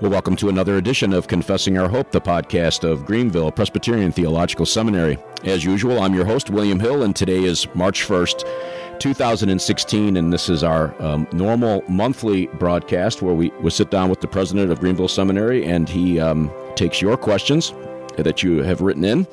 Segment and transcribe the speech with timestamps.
[0.00, 4.64] Well, welcome to another edition of Confessing Our Hope, the podcast of Greenville Presbyterian Theological
[4.64, 5.18] Seminary.
[5.44, 10.48] As usual, I'm your host, William Hill, and today is March 1st, 2016, and this
[10.48, 14.80] is our um, normal monthly broadcast where we, we sit down with the president of
[14.80, 17.74] Greenville Seminary and he um, takes your questions
[18.16, 19.26] that you have written in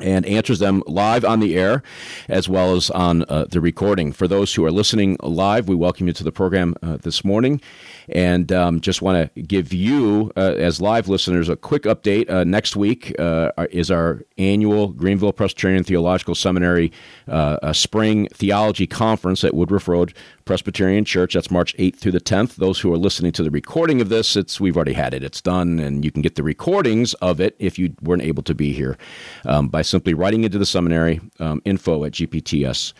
[0.00, 1.82] and answers them live on the air
[2.28, 4.12] as well as on uh, the recording.
[4.12, 7.60] For those who are listening live, we welcome you to the program uh, this morning.
[8.08, 12.28] And um, just want to give you, uh, as live listeners, a quick update.
[12.28, 16.90] Uh, next week uh, is our annual Greenville Presbyterian Theological Seminary
[17.28, 20.12] uh, Spring Theology Conference at Woodruff Road
[20.44, 21.34] Presbyterian Church.
[21.34, 22.56] That's March 8th through the 10th.
[22.56, 25.22] Those who are listening to the recording of this, it's we've already had it.
[25.22, 28.54] It's done, and you can get the recordings of it if you weren't able to
[28.54, 28.96] be here
[29.44, 32.92] um, by simply writing into the seminary um, info at gpts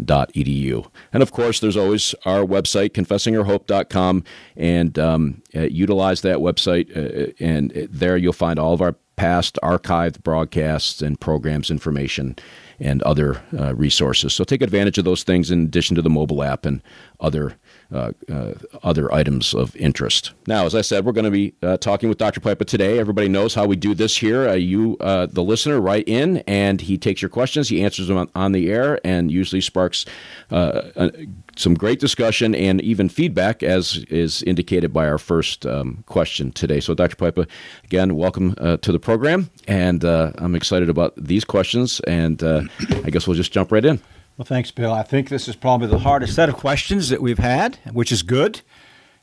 [0.00, 0.90] edu.
[1.12, 4.24] And of course, there's always our website, confessingourhope.com,
[4.56, 6.94] and um, uh, utilize that website.
[6.94, 12.36] Uh, and there you'll find all of our past archived broadcasts and programs information
[12.80, 14.34] and other uh, resources.
[14.34, 16.82] So take advantage of those things in addition to the mobile app and
[17.20, 17.56] other
[17.92, 20.32] uh, uh, other items of interest.
[20.48, 22.40] Now, as I said, we're going to be uh, talking with Dr.
[22.40, 22.98] Pipa today.
[22.98, 24.48] Everybody knows how we do this here.
[24.48, 27.68] Uh, you, uh, the listener, write in, and he takes your questions.
[27.68, 30.04] He answers them on, on the air, and usually sparks
[30.50, 31.10] uh,
[31.56, 36.80] some great discussion and even feedback, as is indicated by our first um, question today.
[36.80, 37.14] So, Dr.
[37.14, 37.46] Pipa,
[37.84, 42.00] again, welcome to the program, and I'm excited about these questions.
[42.00, 44.00] And I guess we'll just jump right in.
[44.36, 44.92] Well, thanks, Bill.
[44.92, 48.22] I think this is probably the hardest set of questions that we've had, which is
[48.22, 48.60] good.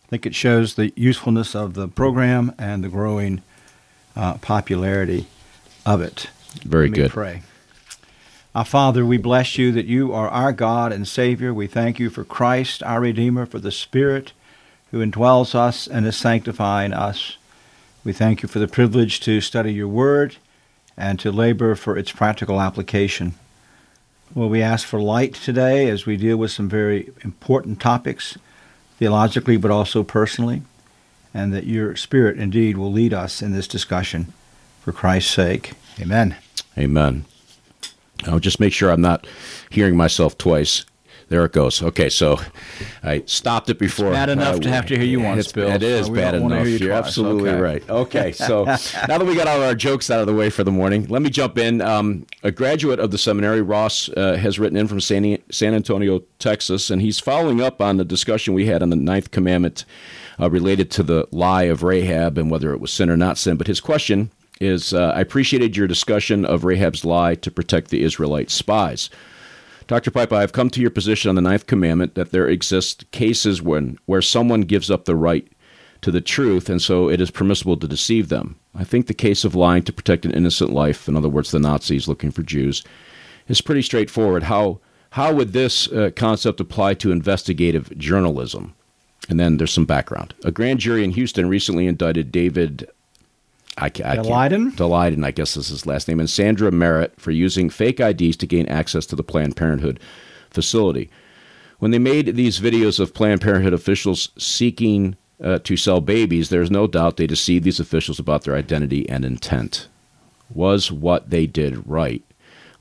[0.05, 3.43] I think it shows the usefulness of the program and the growing
[4.15, 5.27] uh, popularity
[5.85, 6.29] of it.
[6.63, 7.11] Very good.
[7.11, 7.43] Pray.
[8.55, 11.53] Our Father, we bless you that you are our God and Savior.
[11.53, 14.33] We thank you for Christ, our Redeemer, for the Spirit
[14.93, 17.37] who indwells us and is sanctifying us.
[18.03, 20.37] We thank you for the privilege to study your Word
[20.95, 23.33] and to labor for its practical application.
[24.35, 28.35] Well, we ask for light today as we deal with some very important topics,
[28.97, 30.63] theologically but also personally,
[31.35, 34.33] and that your Spirit indeed will lead us in this discussion
[34.81, 35.73] for Christ's sake.
[35.99, 36.35] Amen.
[36.75, 37.25] Amen.
[38.25, 39.27] I'll just make sure I'm not
[39.69, 40.83] hearing myself twice.
[41.33, 41.81] There it goes.
[41.81, 42.39] Okay, so
[43.01, 44.09] I stopped it before.
[44.09, 45.67] It's bad enough uh, to have to hear you once, Bill.
[45.67, 46.67] It is so bad enough.
[46.67, 47.59] You You're absolutely okay.
[47.59, 47.89] right.
[47.89, 50.69] Okay, so now that we got all our jokes out of the way for the
[50.69, 51.81] morning, let me jump in.
[51.81, 56.21] Um, a graduate of the seminary, Ross, uh, has written in from San, San Antonio,
[56.37, 59.85] Texas, and he's following up on the discussion we had on the Ninth Commandment
[60.39, 63.57] uh, related to the lie of Rahab and whether it was sin or not sin.
[63.57, 64.29] But his question
[64.61, 69.09] is uh, I appreciated your discussion of Rahab's lie to protect the Israelite spies.
[69.93, 70.09] Dr.
[70.09, 73.99] Pipa, I've come to your position on the ninth commandment that there exist cases when
[74.07, 75.47] where someone gives up the right
[76.01, 78.55] to the truth, and so it is permissible to deceive them.
[78.73, 81.59] I think the case of lying to protect an innocent life, in other words, the
[81.59, 82.83] Nazis looking for Jews,
[83.47, 84.41] is pretty straightforward.
[84.41, 84.79] How
[85.11, 88.73] how would this uh, concept apply to investigative journalism?
[89.29, 90.33] And then there's some background.
[90.43, 92.89] A grand jury in Houston recently indicted David
[93.77, 94.71] I, I Daleiden?
[94.75, 98.47] Daleiden, I guess is his last name, and Sandra Merritt for using fake IDs to
[98.47, 99.99] gain access to the Planned Parenthood
[100.49, 101.09] facility.
[101.79, 106.71] When they made these videos of Planned Parenthood officials seeking uh, to sell babies, there's
[106.71, 109.87] no doubt they deceived these officials about their identity and intent.
[110.49, 112.23] Was what they did right?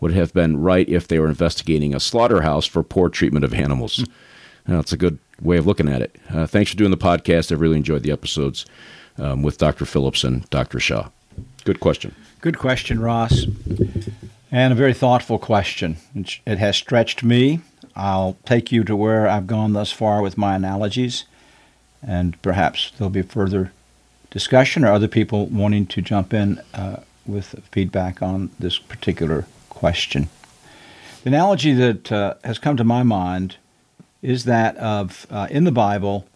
[0.00, 3.54] Would it have been right if they were investigating a slaughterhouse for poor treatment of
[3.54, 4.04] animals?
[4.66, 6.16] That's a good way of looking at it.
[6.28, 7.50] Uh, thanks for doing the podcast.
[7.50, 8.66] I've really enjoyed the episodes
[9.18, 9.84] um, with Dr.
[9.84, 10.80] Phillips and Dr.
[10.80, 11.08] Shaw?
[11.64, 12.14] Good question.
[12.40, 13.46] Good question, Ross.
[14.50, 15.96] And a very thoughtful question.
[16.14, 17.60] It has stretched me.
[17.94, 21.24] I'll take you to where I've gone thus far with my analogies,
[22.02, 23.72] and perhaps there'll be further
[24.30, 30.28] discussion or other people wanting to jump in uh, with feedback on this particular question.
[31.22, 33.56] The analogy that uh, has come to my mind
[34.22, 36.26] is that of, uh, in the Bible,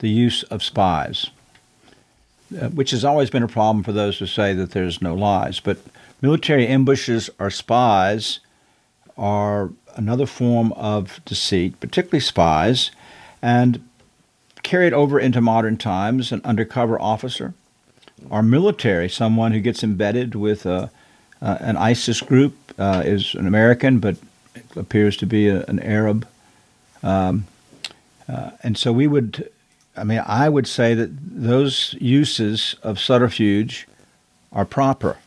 [0.00, 1.30] the use of spies.
[2.60, 5.58] Uh, which has always been a problem for those who say that there's no lies.
[5.60, 5.78] But
[6.20, 8.40] military ambushes or spies
[9.16, 12.90] are another form of deceit, particularly spies,
[13.42, 13.82] and
[14.62, 16.30] carried over into modern times.
[16.30, 17.54] An undercover officer
[18.30, 20.90] or military, someone who gets embedded with a,
[21.42, 24.16] uh, an ISIS group, uh, is an American but
[24.76, 26.28] appears to be a, an Arab.
[27.02, 27.46] Um,
[28.28, 29.50] uh, and so we would
[29.96, 33.86] I mean, I would say that those uses of subterfuge
[34.52, 35.18] are proper.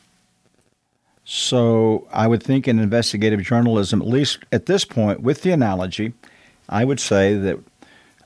[1.24, 6.14] So I would think in investigative journalism, at least at this point, with the analogy,
[6.70, 7.60] I would say that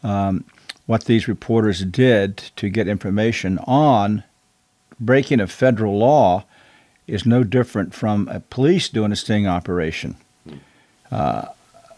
[0.04, 0.46] um,
[0.86, 4.24] what these reporters did to get information on
[5.00, 6.44] breaking a federal law
[7.08, 10.16] is no different from a police doing a sting operation
[11.12, 11.48] uh,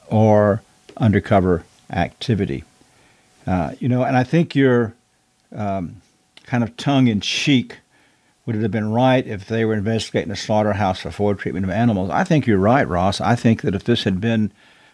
[0.08, 0.62] or
[0.98, 2.64] undercover activity.
[3.46, 4.94] Uh, you know, and I think your
[5.56, 6.02] um,
[6.46, 7.78] kind of tongue in cheek
[8.46, 11.70] would it have been right if they were investigating a slaughterhouse for forward treatment of
[11.70, 12.10] animals?
[12.10, 13.22] I think you're right, Ross.
[13.22, 14.52] I think that if this had been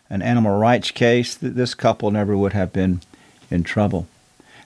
[0.10, 3.01] an animal rights case, this couple never would have been
[3.50, 4.07] in trouble.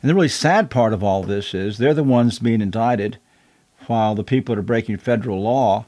[0.02, 3.18] And the really sad part of all this is they're the ones being indicted
[3.88, 5.86] while the people that are breaking federal law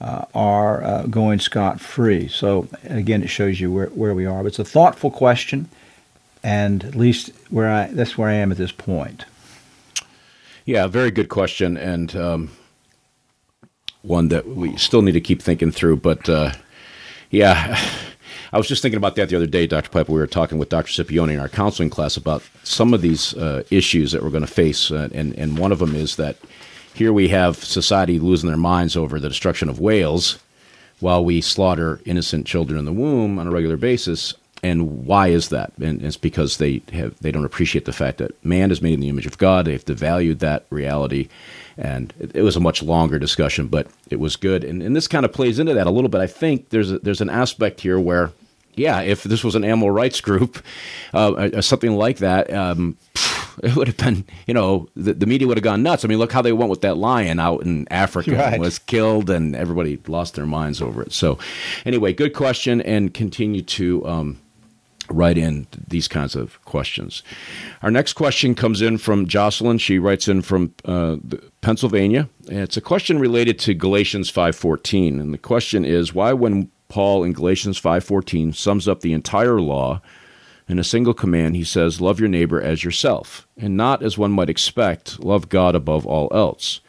[0.00, 2.28] uh, are uh, going scot free.
[2.28, 4.42] So, again, it shows you where, where we are.
[4.42, 5.68] But it's a thoughtful question,
[6.42, 9.24] and at least where I, that's where I am at this point.
[10.64, 12.50] Yeah, very good question, and um,
[14.02, 15.96] one that we still need to keep thinking through.
[15.96, 16.52] But uh,
[17.30, 17.80] yeah,
[18.52, 19.90] I was just thinking about that the other day, Dr.
[19.90, 20.08] Pipa.
[20.08, 20.90] We were talking with Dr.
[20.90, 24.52] Scipione in our counseling class about some of these uh, issues that we're going to
[24.52, 26.36] face, uh, and and one of them is that
[26.94, 30.38] here we have society losing their minds over the destruction of whales,
[31.00, 35.48] while we slaughter innocent children in the womb on a regular basis and why is
[35.48, 35.72] that?
[35.78, 39.00] And it's because they have they don't appreciate the fact that man is made in
[39.00, 39.64] the image of God.
[39.64, 41.28] They've devalued that reality,
[41.76, 44.62] and it, it was a much longer discussion, but it was good.
[44.62, 46.20] And, and this kind of plays into that a little bit.
[46.20, 48.30] I think there's a, there's an aspect here where,
[48.74, 50.62] yeah, if this was an animal rights group,
[51.12, 52.52] uh, something like that.
[52.52, 52.96] Um,
[53.62, 56.04] it would have been, you know, the, the, media would have gone nuts.
[56.04, 58.58] I mean, look how they went with that lion out in Africa right.
[58.58, 61.12] was killed, and everybody lost their minds over it.
[61.12, 61.38] So,
[61.84, 64.38] anyway, good question, and continue to um,
[65.08, 67.22] write in these kinds of questions.
[67.82, 69.78] Our next question comes in from Jocelyn.
[69.78, 71.16] She writes in from uh,
[71.60, 72.28] Pennsylvania.
[72.46, 77.32] It's a question related to Galatians 5:14, and the question is why when Paul in
[77.32, 80.00] Galatians 5:14 sums up the entire law
[80.68, 84.32] in a single command, he says, "Love your neighbor as yourself," and not as one
[84.32, 86.80] might expect, "Love God above all else."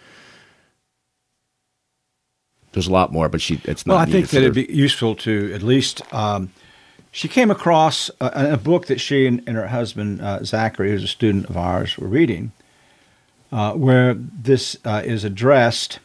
[2.74, 3.94] There's a lot more, but she it's not.
[3.94, 6.52] Well, I think that it'd be useful to at least um,
[7.14, 11.04] she came across a, a book that she and, and her husband, uh, Zachary, who's
[11.04, 12.52] a student of ours, were reading,
[13.52, 16.00] uh, where this uh, is addressed.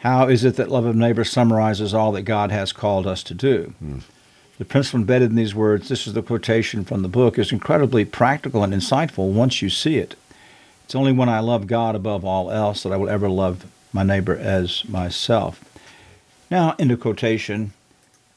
[0.00, 3.34] How is it that love of neighbor summarizes all that God has called us to
[3.34, 3.72] do?
[3.82, 4.02] Mm.
[4.58, 8.04] The principle embedded in these words, this is the quotation from the book, is incredibly
[8.04, 10.14] practical and insightful once you see it.
[10.84, 13.64] It's only when I love God above all else that I will ever love
[13.94, 15.64] my neighbor as myself.
[16.50, 17.72] Now, into quotation,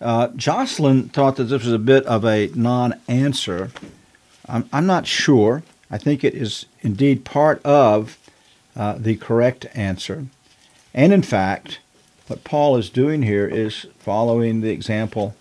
[0.02, 3.72] uh, Jocelyn thought that this was a bit of a non answer.
[4.48, 5.64] I'm, I'm, not sure.
[5.90, 8.18] I think it is indeed part of
[8.76, 10.26] uh, the correct answer.
[10.94, 11.80] And in fact,
[12.28, 15.36] what Paul is doing here is following the example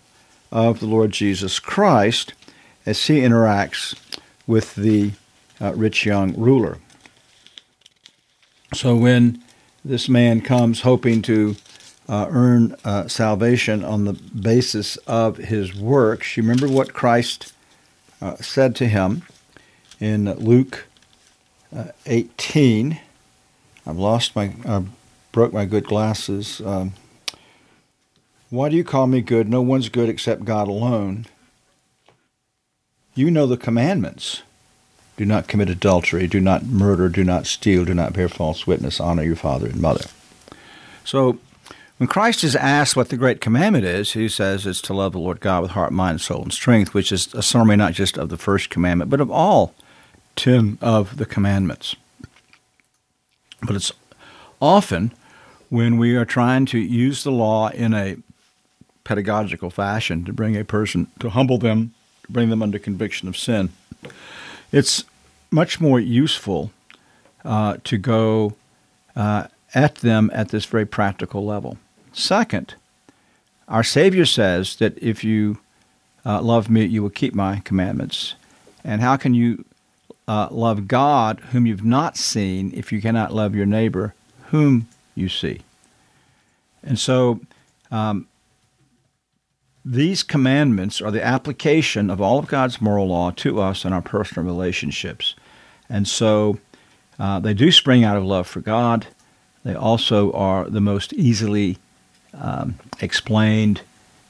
[0.52, 2.34] of the Lord Jesus Christ
[2.84, 3.96] as he interacts
[4.46, 5.12] with the
[5.60, 6.78] uh, rich young ruler.
[8.74, 9.42] So when
[9.84, 11.56] this man comes hoping to
[12.10, 16.36] uh, earn uh, salvation on the basis of his works.
[16.36, 17.52] You remember what Christ
[18.20, 19.22] uh, said to him
[20.00, 20.86] in Luke
[21.74, 22.98] uh, 18.
[23.86, 24.82] I've lost my, I
[25.30, 26.60] broke my good glasses.
[26.60, 26.94] Um,
[28.50, 29.48] Why do you call me good?
[29.48, 31.26] No one's good except God alone.
[33.14, 34.42] You know the commandments.
[35.16, 38.98] Do not commit adultery, do not murder, do not steal, do not bear false witness,
[38.98, 40.06] honor your father and mother.
[41.04, 41.38] So
[42.00, 45.18] when Christ is asked what the great commandment is, he says it's to love the
[45.18, 48.30] Lord God with heart, mind, soul, and strength, which is a summary not just of
[48.30, 49.74] the first commandment, but of all
[50.34, 51.96] ten of the commandments.
[53.62, 53.92] But it's
[54.62, 55.12] often
[55.68, 58.16] when we are trying to use the law in a
[59.04, 61.92] pedagogical fashion to bring a person, to humble them,
[62.24, 63.68] to bring them under conviction of sin,
[64.72, 65.04] it's
[65.50, 66.70] much more useful
[67.44, 68.54] uh, to go
[69.14, 71.76] uh, at them at this very practical level.
[72.20, 72.74] Second,
[73.66, 75.58] our Savior says that if you
[76.24, 78.34] uh, love me, you will keep my commandments.
[78.84, 79.64] And how can you
[80.28, 84.14] uh, love God, whom you've not seen, if you cannot love your neighbor,
[84.48, 85.60] whom you see?
[86.82, 87.40] And so,
[87.90, 88.26] um,
[89.82, 94.02] these commandments are the application of all of God's moral law to us in our
[94.02, 95.34] personal relationships.
[95.88, 96.58] And so,
[97.18, 99.06] uh, they do spring out of love for God.
[99.64, 101.78] They also are the most easily
[102.34, 103.82] um, explained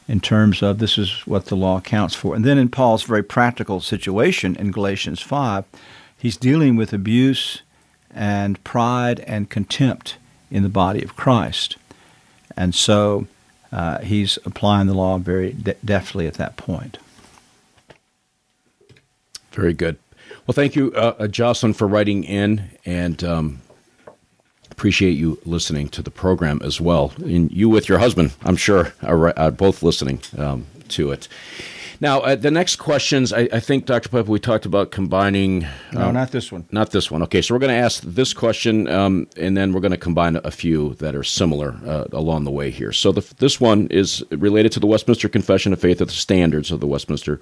[0.09, 2.35] in terms of this is what the law accounts for.
[2.35, 5.65] And then in Paul's very practical situation in Galatians 5,
[6.19, 7.63] he's dealing with abuse
[8.13, 10.17] and pride and contempt
[10.51, 11.77] in the body of Christ.
[12.57, 13.29] And so
[13.71, 16.99] uh, he's applying the law very de- deftly at that point.
[19.53, 19.97] Very good.
[20.47, 23.61] Well, thank you, uh, uh, Jocelyn, for writing in, and um,
[24.71, 27.13] appreciate you listening to the program as well.
[27.19, 31.29] And you with your husband, I'm sure, are, are both listening um, to it.
[32.03, 34.09] Now, uh, the next questions, I, I, think, Dr.
[34.09, 35.67] Pipa, we talked about combining.
[35.93, 36.67] No, um, not this one.
[36.71, 37.23] Not this one.
[37.25, 40.37] Okay, so we're going to ask this question, um, and then we're going to combine
[40.37, 42.93] a few that are similar uh, along the way here.
[42.93, 46.71] So the, this one is related to the Westminster Confession of Faith, of the standards
[46.71, 47.39] of the Westminster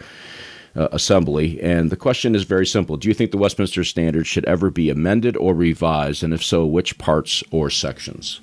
[0.76, 1.60] uh, Assembly.
[1.60, 4.90] And the question is very simple Do you think the Westminster Standards should ever be
[4.90, 6.22] amended or revised?
[6.22, 8.40] And if so, which parts or sections?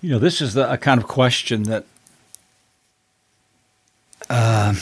[0.00, 1.84] You know, this is the, a kind of question that
[4.30, 4.74] uh,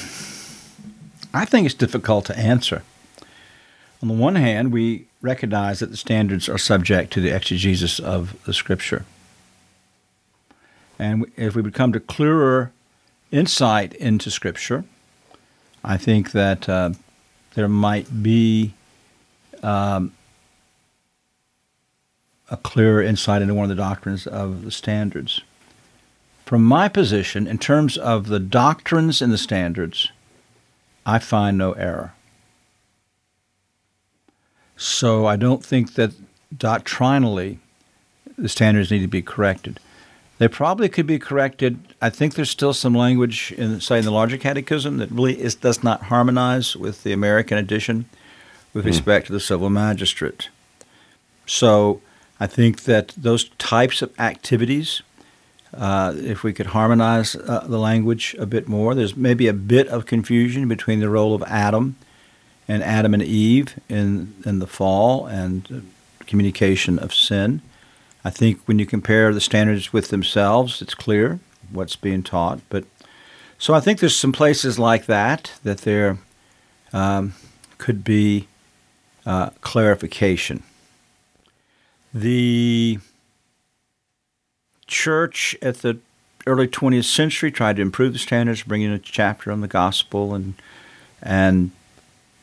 [1.34, 2.82] I think it's difficult to answer.
[4.00, 8.40] On the one hand, we recognize that the standards are subject to the exegesis of
[8.44, 9.04] the Scripture.
[10.98, 12.72] And if we would come to clearer
[13.30, 14.84] insight into Scripture,
[15.84, 16.90] I think that uh,
[17.54, 18.74] there might be
[19.62, 20.12] um,
[22.50, 25.40] a clearer insight into one of the doctrines of the standards.
[26.44, 30.10] From my position, in terms of the doctrines and the standards,
[31.04, 32.14] I find no error.
[34.76, 36.12] So I don't think that
[36.56, 37.58] doctrinally
[38.38, 39.80] the standards need to be corrected.
[40.38, 41.80] They probably could be corrected.
[42.00, 45.56] I think there's still some language in, say, in the larger catechism that really is,
[45.56, 48.06] does not harmonize with the American edition
[48.72, 48.88] with mm.
[48.88, 50.48] respect to the civil magistrate.
[51.46, 52.00] So
[52.38, 55.02] I think that those types of activities
[55.74, 59.86] uh, if we could harmonize uh, the language a bit more, there's maybe a bit
[59.88, 61.96] of confusion between the role of Adam
[62.66, 65.90] and Adam and Eve in, in the fall and
[66.26, 67.60] communication of sin.
[68.24, 72.60] I think when you compare the standards with themselves, it's clear what's being taught.
[72.68, 72.84] But
[73.58, 76.18] so I think there's some places like that that there
[76.92, 77.34] um,
[77.78, 78.48] could be
[79.26, 80.62] uh, clarification.
[82.14, 82.98] The
[84.86, 85.98] church at the
[86.46, 90.54] early 20th century tried to improve the standards, bringing a chapter on the gospel and
[91.20, 91.72] and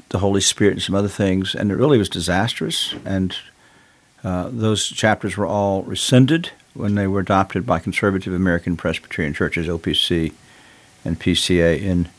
[0.10, 2.94] the Holy Spirit and some other things, and it really was disastrous.
[3.06, 3.36] And
[4.26, 9.68] uh, those chapters were all rescinded when they were adopted by conservative American Presbyterian churches,
[9.68, 10.34] OPC
[11.06, 12.10] and PCA in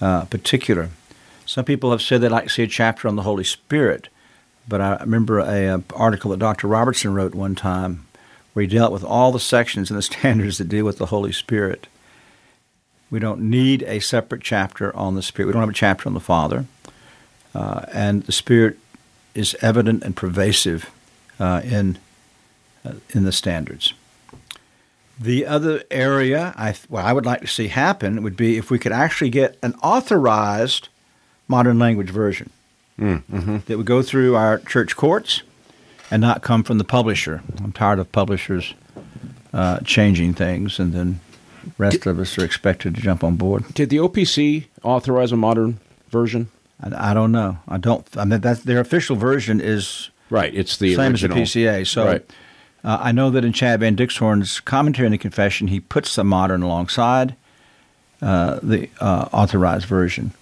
[0.00, 0.90] uh, particular.
[1.46, 4.08] Some people have said they'd like to see a chapter on the Holy Spirit,
[4.66, 6.66] but I remember a, a article that Dr.
[6.66, 8.04] Robertson wrote one time
[8.52, 11.32] where he dealt with all the sections and the standards that deal with the Holy
[11.32, 11.86] Spirit.
[13.10, 15.46] We don't need a separate chapter on the Spirit.
[15.46, 16.64] We don't have a chapter on the Father.
[17.54, 18.76] Uh, and the Spirit
[19.36, 20.90] is evident and pervasive
[21.38, 21.98] uh, in,
[22.84, 23.94] uh, in the standards.
[25.18, 28.78] The other area I, what I would like to see happen would be if we
[28.78, 30.88] could actually get an authorized
[31.46, 32.50] modern language version
[32.98, 33.58] mm, mm-hmm.
[33.66, 35.42] that would go through our church courts
[36.10, 37.42] and not come from the publisher.
[37.62, 38.74] I'm tired of publishers
[39.52, 41.20] uh, changing things, and then
[41.78, 43.72] rest did, of us are expected to jump on board.
[43.72, 46.48] Did the OPC authorize a modern version?
[46.82, 47.58] I, I don't know.
[47.68, 48.06] I don't.
[48.16, 50.54] I mean, that their official version is right.
[50.54, 51.38] It's the same original.
[51.38, 51.86] as the PCA.
[51.86, 52.06] So.
[52.06, 52.30] Right.
[52.84, 56.22] Uh, I know that in Chad Van Dixhoorn's commentary on the confession, he puts the
[56.22, 57.34] modern alongside
[58.20, 60.32] uh, the uh, authorized version.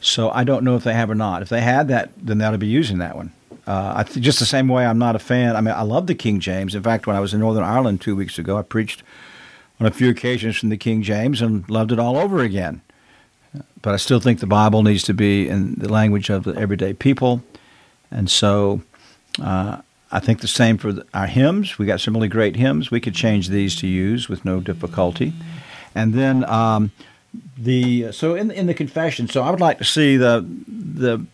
[0.00, 1.42] So I don't know if they have or not.
[1.42, 3.32] If they had that, then they ought to be using that one.
[3.66, 5.54] Uh, th- just the same way I'm not a fan.
[5.54, 6.74] I mean, I love the King James.
[6.74, 9.02] In fact, when I was in Northern Ireland two weeks ago, I preached
[9.78, 12.80] on a few occasions from the King James and loved it all over again.
[13.80, 16.92] But I still think the Bible needs to be in the language of the everyday
[16.92, 17.42] people.
[18.10, 18.82] And so
[19.40, 21.78] uh, I think the same for our hymns.
[21.78, 22.90] We got some really great hymns.
[22.90, 25.32] We could change these to use with no difficulty.
[25.94, 26.90] And then um,
[27.56, 29.28] the so in in the confession.
[29.28, 31.24] So I would like to see the the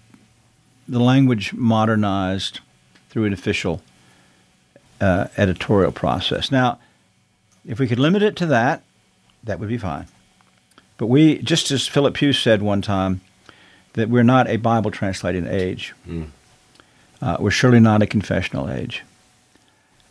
[0.88, 2.60] the language modernized
[3.10, 3.82] through an official
[5.00, 6.50] uh, editorial process.
[6.50, 6.78] Now,
[7.66, 8.82] if we could limit it to that,
[9.44, 10.06] that would be fine.
[10.96, 13.20] But we, just as Philip Pugh said one time,
[13.92, 15.94] that we're not a Bible translating age.
[16.08, 16.28] Mm.
[17.20, 19.02] Uh, we're surely not a confessional age.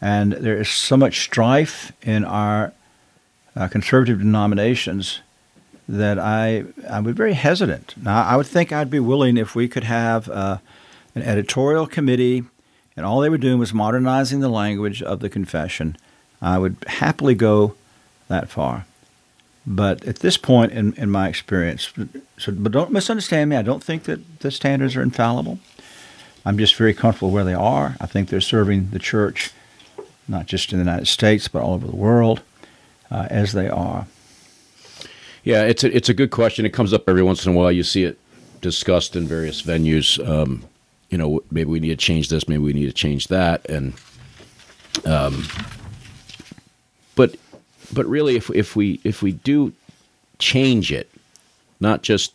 [0.01, 2.73] And there is so much strife in our
[3.55, 5.21] uh, conservative denominations
[5.89, 7.95] that I I would be very hesitant.
[7.97, 10.57] Now I would think I'd be willing if we could have uh,
[11.15, 12.43] an editorial committee,
[12.95, 15.97] and all they were doing was modernizing the language of the confession.
[16.41, 17.75] I would happily go
[18.27, 18.85] that far.
[19.65, 21.91] But at this point in, in my experience,
[22.37, 23.57] so, but don't misunderstand me.
[23.57, 25.59] I don't think that the standards are infallible.
[26.47, 27.97] I'm just very comfortable where they are.
[27.99, 29.51] I think they're serving the church,
[30.29, 32.41] not just in the United States, but all over the world,
[33.11, 34.07] uh, as they are.
[35.43, 36.65] Yeah, it's a, it's a good question.
[36.65, 37.69] It comes up every once in a while.
[37.69, 38.17] You see it
[38.61, 40.25] discussed in various venues.
[40.25, 40.63] Um,
[41.09, 43.93] you know, maybe we need to change this, maybe we need to change that, and
[45.03, 45.43] um,
[47.15, 47.35] but
[47.91, 49.73] but really, if if we if we do
[50.39, 51.11] change it,
[51.81, 52.31] not just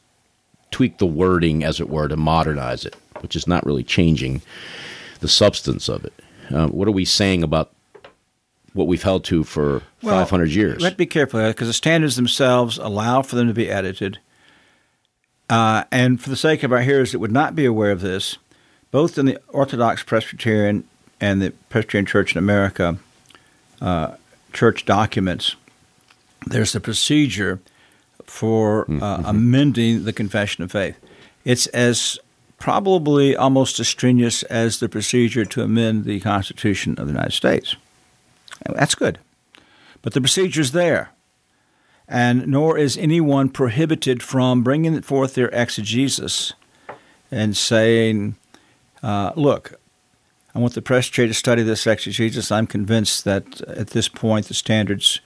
[0.71, 4.43] tweak the wording, as it were, to modernize it, which is not really changing
[5.21, 6.12] the substance of it.
[6.50, 7.73] Uh, what are we saying about
[8.75, 10.83] what we've held to for well, 500 years?
[10.83, 14.19] To be careful because the standards themselves allow for them to be edited.
[15.49, 18.38] Uh, and for the sake of our hearers that would not be aware of this,
[18.91, 20.85] both in the Orthodox Presbyterian
[21.21, 22.99] and the Presbyterian Church in America
[23.81, 24.14] uh,
[24.52, 25.57] church documents,
[26.47, 27.61] there's a procedure
[28.25, 29.25] for uh, mm-hmm.
[29.26, 30.97] amending the Confession of Faith.
[31.45, 32.19] It's as
[32.62, 37.75] probably almost as strenuous as the procedure to amend the Constitution of the United States.
[38.64, 39.19] That's good.
[40.00, 41.11] But the procedure's there.
[42.07, 46.52] And nor is anyone prohibited from bringing forth their exegesis
[47.33, 48.37] and saying,
[49.02, 49.81] uh, look,
[50.54, 52.52] I want the presbytery to study this exegesis.
[52.52, 55.21] I'm convinced that at this point the standards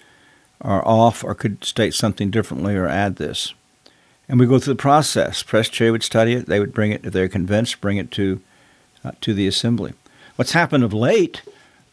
[0.63, 3.53] are off or could state something differently or add this.
[4.29, 5.43] And we go through the process.
[5.43, 6.47] Presbytery would study it.
[6.47, 8.41] They would bring it, if they're convinced, bring it to,
[9.05, 9.93] uh, to the assembly.
[10.35, 11.43] What's happened of late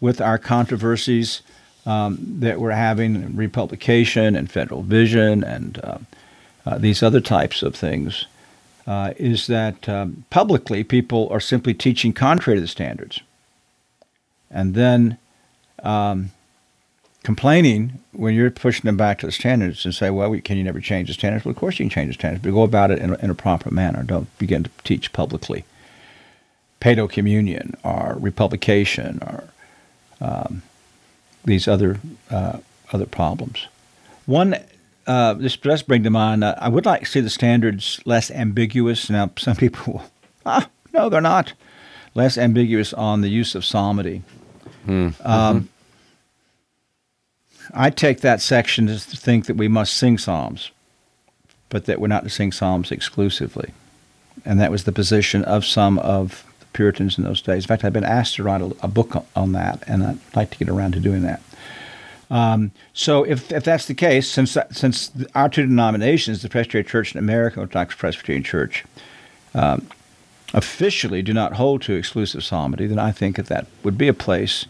[0.01, 1.41] with our controversies
[1.85, 5.97] um, that we're having, republication and federal vision and uh,
[6.65, 8.25] uh, these other types of things,
[8.87, 13.21] uh, is that um, publicly people are simply teaching contrary to the standards.
[14.49, 15.17] And then
[15.83, 16.31] um,
[17.23, 20.63] complaining when you're pushing them back to the standards and say, well, we, can you
[20.63, 21.45] never change the standards?
[21.45, 23.29] Well, of course you can change the standards, but go about it in a, in
[23.29, 24.03] a proper manner.
[24.03, 25.65] Don't begin to teach publicly.
[26.81, 29.45] Paedo communion or republication or
[30.19, 30.61] um,
[31.45, 31.99] these other
[32.29, 32.57] uh,
[32.91, 33.67] other problems.
[34.25, 34.57] One,
[35.07, 38.29] uh, this does bring to mind, uh, I would like to see the standards less
[38.31, 39.09] ambiguous.
[39.09, 40.03] Now, some people,
[40.45, 41.53] ah, no, they're not.
[42.15, 44.21] Less ambiguous on the use of psalmody.
[44.87, 45.67] Um, mm-hmm.
[47.73, 50.71] I take that section to think that we must sing psalms,
[51.69, 53.73] but that we're not to sing psalms exclusively.
[54.45, 57.63] And that was the position of some of the Puritans in those days.
[57.63, 60.51] In fact, I've been asked to write a, a book on that, and I'd like
[60.51, 61.41] to get around to doing that.
[62.29, 67.13] Um, so, if, if that's the case, since since our two denominations, the Presbyterian Church
[67.13, 68.83] in America, Orthodox Presbyterian Church,
[69.53, 69.87] um,
[70.53, 74.13] officially do not hold to exclusive psalmody, then I think that that would be a
[74.13, 74.65] place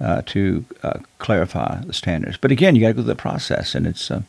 [0.00, 2.36] uh, to uh, clarify the standards.
[2.36, 4.22] But again, you got to go through the process, and it's uh,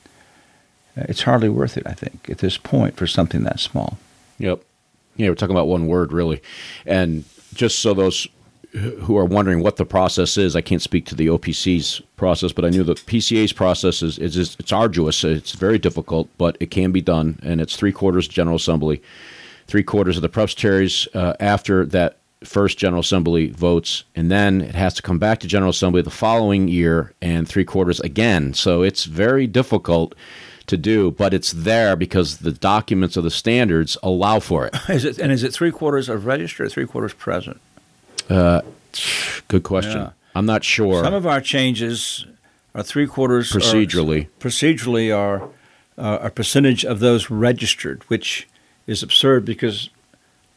[0.96, 3.98] it's hardly worth it, I think, at this point for something that small.
[4.40, 4.62] Yep.
[5.16, 6.42] Yeah, we're talking about one word really,
[6.86, 8.28] and just so those
[8.74, 12.66] who are wondering what the process is, I can't speak to the OPC's process, but
[12.66, 15.24] I knew the PCA's process is, is, is it's arduous.
[15.24, 19.02] It's very difficult, but it can be done, and it's three quarters General Assembly,
[19.68, 24.76] three quarters of the presbyteries uh, after that first General Assembly votes, and then it
[24.76, 28.54] has to come back to General Assembly the following year and three quarters again.
[28.54, 30.14] So it's very difficult
[30.68, 34.76] to do, but it's there because the documents of the standards allow for it.
[34.90, 37.60] Is it and is it three quarters of registered or three quarters present?
[38.30, 38.62] Uh,
[39.48, 40.02] good question.
[40.02, 40.12] Yeah.
[40.36, 41.04] I'm not sure.
[41.04, 42.26] Some of our changes
[42.76, 44.26] are three quarters procedurally.
[44.26, 45.50] Are, procedurally are
[45.98, 48.48] uh, a percentage of those registered, which
[48.86, 49.90] is absurd because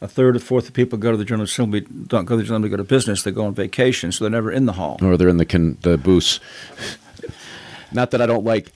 [0.01, 2.43] a third or fourth of people go to the General Assembly don't go to the
[2.43, 3.23] General Assembly, go to business.
[3.23, 4.97] They go on vacation, so they're never in the hall.
[5.01, 6.39] Or they're in the con- the booths.
[7.93, 8.71] Not that I don't like.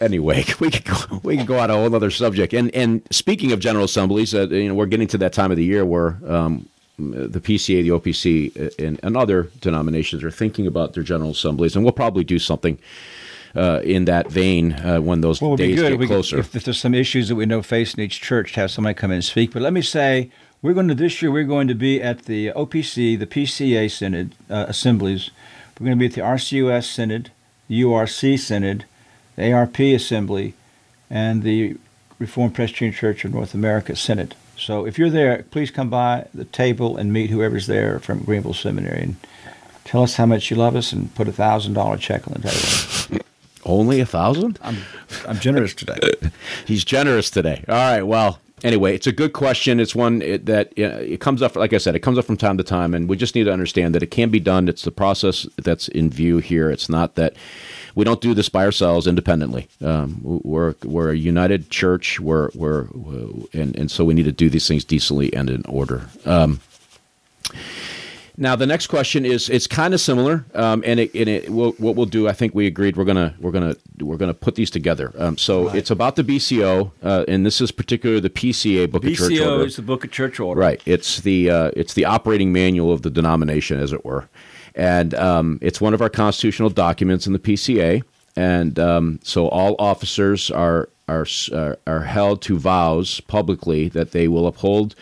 [0.00, 2.52] Anyway, we could go, we could go on a whole other subject.
[2.52, 5.56] And and speaking of General Assemblies, uh, you know, we're getting to that time of
[5.56, 10.66] the year where um, the PCA, the OPC, uh, and, and, other denominations are thinking
[10.66, 12.78] about their General Assemblies, and we'll probably do something.
[13.56, 16.92] Uh, in that vein, uh, when those well, days get closer, if, if, there's some
[16.92, 19.52] issues that we know facing each church, to have somebody come in and speak.
[19.52, 20.32] But let me say,
[20.64, 21.30] we're going to this year.
[21.30, 25.30] We're going to be at the OPC, the PCA Synod uh, assemblies.
[25.78, 27.30] We're going to be at the RCUS Synod,
[27.68, 28.86] the URC Synod,
[29.36, 30.54] the ARP Assembly,
[31.10, 31.76] and the
[32.18, 34.36] Reformed Presbyterian Church of North America Synod.
[34.56, 38.54] So if you're there, please come by the table and meet whoever's there from Greenville
[38.54, 39.16] Seminary and
[39.84, 42.48] tell us how much you love us and put a thousand dollar check on the
[42.48, 43.26] table.
[43.66, 44.58] Only a thousand?
[44.62, 44.78] I'm
[45.28, 45.98] I'm generous today.
[46.66, 47.64] He's generous today.
[47.68, 48.02] All right.
[48.02, 49.78] Well, anyway, it's a good question.
[49.78, 51.54] It's one that it comes up.
[51.54, 53.52] Like I said, it comes up from time to time, and we just need to
[53.52, 54.68] understand that it can be done.
[54.68, 56.70] It's the process that's in view here.
[56.70, 57.34] It's not that
[57.94, 59.68] we don't do this by ourselves independently.
[59.80, 62.18] Um, we're we're a united church.
[62.18, 62.86] We're we're
[63.52, 66.08] and and so we need to do these things decently and in order.
[66.24, 66.60] Um,
[68.36, 71.72] Now the next question is it's kind of similar, um, and it, and it we'll,
[71.72, 72.26] what we'll do.
[72.28, 75.12] I think we agreed we're gonna we're gonna we're gonna put these together.
[75.16, 75.76] Um, so Right.
[75.76, 79.62] it's about the BCO, uh, and this is particularly the PCA Book of Church Order.
[79.62, 80.60] BCO is the Book of Church Order.
[80.60, 80.82] Right.
[80.84, 84.28] It's the uh, it's the operating manual of the denomination, as it were,
[84.74, 88.02] and um, it's one of our constitutional documents in the PCA.
[88.36, 91.24] And um, so all officers are are
[91.86, 94.96] are held to vows publicly that they will uphold.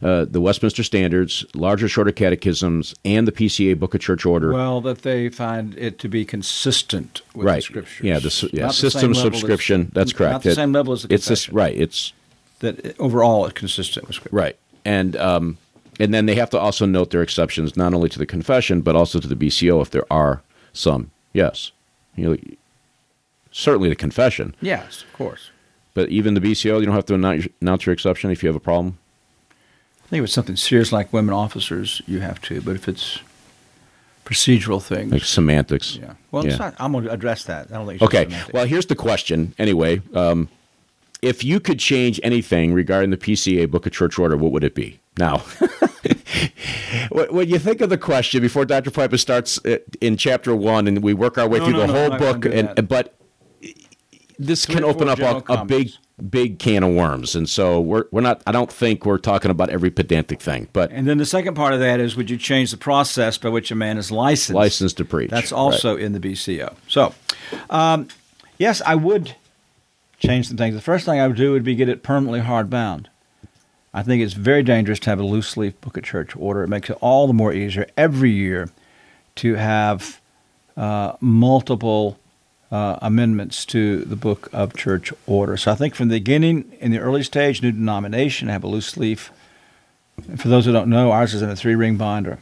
[0.00, 4.52] Uh, the Westminster Standards, larger, shorter catechisms, and the PCA Book of Church Order.
[4.52, 7.56] Well, that they find it to be consistent with right.
[7.56, 8.04] the scriptures.
[8.06, 8.18] Yeah.
[8.20, 8.66] The yeah.
[8.68, 9.90] The system same level as- subscription.
[9.92, 10.32] that's correct.
[10.32, 11.76] Not the It- same level as the It's this, right.
[11.76, 12.12] It's
[12.60, 14.36] That overall is consistent with scripture.
[14.36, 15.58] Right, and um,
[16.00, 18.94] and then they have to also note their exceptions, not only to the confession but
[18.96, 21.10] also to the BCO if there are some.
[21.32, 21.72] Yes,
[22.16, 22.36] you know,
[23.52, 25.50] certainly the confession, Yes, of course.
[25.94, 27.14] but even the BCO, you don't have to
[27.60, 28.98] announce your exception if you have a problem.
[30.08, 32.62] I think if it's something serious like women officers, you have to.
[32.62, 33.20] But if it's
[34.24, 35.96] procedural things, Like semantics.
[35.96, 36.14] yeah.
[36.30, 36.50] Well, Yeah.
[36.52, 37.66] it's not, I'm going to address that.
[37.70, 38.00] I don't think.
[38.00, 38.26] Okay.
[38.54, 39.54] Well, here's the question.
[39.58, 40.48] Anyway, um,
[41.20, 44.74] if you could change anything regarding the PCA Book of Church Order, what would it
[44.74, 44.98] be?
[45.18, 45.38] Now,
[47.10, 48.90] when you think of the question before Dr.
[48.90, 51.86] Pipa starts uh, in chapter one, and we work our way No, through no, the
[51.88, 53.14] no, whole I'm not gonna book, and but
[54.38, 55.90] this Three can open up a, a big.
[56.18, 58.42] Big can of worms, and so we're we're not.
[58.46, 61.72] I don't think we're talking about every pedantic thing, but And then the second part
[61.74, 64.54] of that is would you change the process by which a man is licensed?
[64.54, 65.30] licensed to preach.
[65.30, 66.74] That's also in the BCO.
[66.88, 67.14] So,
[67.70, 68.08] um,
[68.58, 69.34] yes, I would
[70.18, 70.74] change some things.
[70.74, 73.06] The first thing I would do would be get it permanently hardbound.
[73.94, 76.62] I think it's very dangerous to have a loose leaf book of church order.
[76.62, 78.68] It makes it all the more easier every year
[79.36, 80.20] to have
[80.76, 82.18] uh, multiple
[82.70, 85.56] uh, amendments to the book of church order.
[85.56, 88.96] So I think from the beginning, in the early stage, new denomination, have a loose
[88.96, 89.30] leaf.
[90.36, 92.38] For those who don't know, ours is in a three ring binder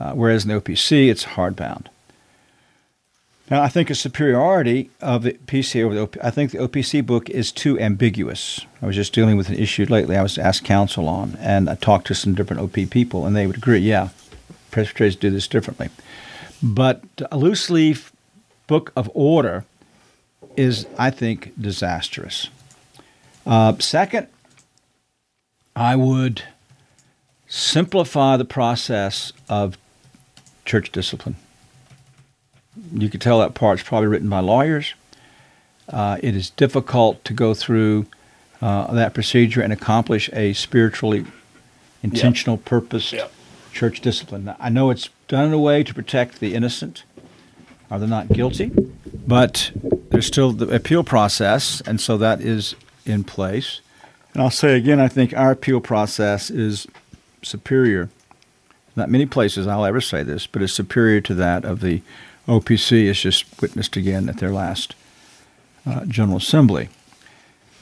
[0.00, 1.86] uh, whereas in the OPC it's hardbound.
[3.50, 7.28] Now, I think a superiority of the PC over the I think the OPC book
[7.28, 8.64] is too ambiguous.
[8.80, 11.74] I was just dealing with an issue lately I was asked counsel on, and I
[11.74, 14.10] talked to some different OP people, and they would agree, yeah,
[14.70, 15.90] Presbyterians do this differently.
[16.62, 18.09] But a loose leaf
[18.70, 19.64] book of order
[20.56, 22.48] is, I think, disastrous.
[23.44, 24.28] Uh, second,
[25.74, 26.44] I would
[27.48, 29.76] simplify the process of
[30.64, 31.34] church discipline.
[32.92, 34.94] You could tell that part's probably written by lawyers.
[35.88, 38.06] Uh, it is difficult to go through
[38.62, 41.26] uh, that procedure and accomplish a spiritually
[42.04, 43.32] intentional, purposed Yep.
[43.72, 44.54] church discipline.
[44.60, 47.02] I know it's done in a way to protect the innocent
[47.90, 48.70] or they're not guilty,
[49.26, 49.72] but
[50.10, 52.74] there's still the appeal process, and so that is
[53.04, 53.80] in place.
[54.32, 56.86] And I'll say again, I think our appeal process is
[57.42, 58.08] superior.
[58.96, 62.02] Not many places I'll ever say this, but it's superior to that of the
[62.46, 64.94] OPC, as just witnessed again at their last
[65.86, 66.88] uh, General Assembly.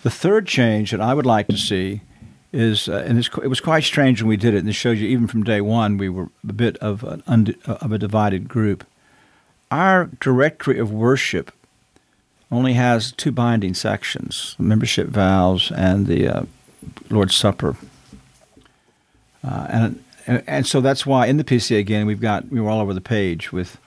[0.03, 2.03] The third change that I would like to see
[2.53, 5.09] is, uh, and it was quite strange when we did it, and this shows you
[5.09, 8.87] even from day one we were a bit of an of a divided group.
[9.70, 11.52] Our directory of worship
[12.50, 16.42] only has two binding sections: membership vows and the uh,
[17.11, 17.76] Lord's Supper.
[19.44, 20.04] Uh, and,
[20.46, 23.00] and so that's why in the PCA again we've got we were all over the
[23.00, 23.78] page with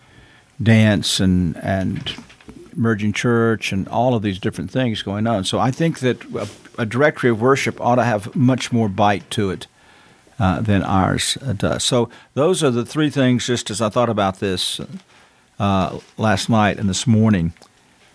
[0.61, 2.15] dance and and
[2.75, 5.43] merging church and all of these different things going on.
[5.43, 6.47] So I think that a,
[6.79, 9.67] a directory of worship ought to have much more bite to it
[10.39, 11.83] uh, than ours uh, does.
[11.83, 13.45] So those are the three things.
[13.45, 14.79] Just as I thought about this
[15.61, 17.53] uh, last night and this morning,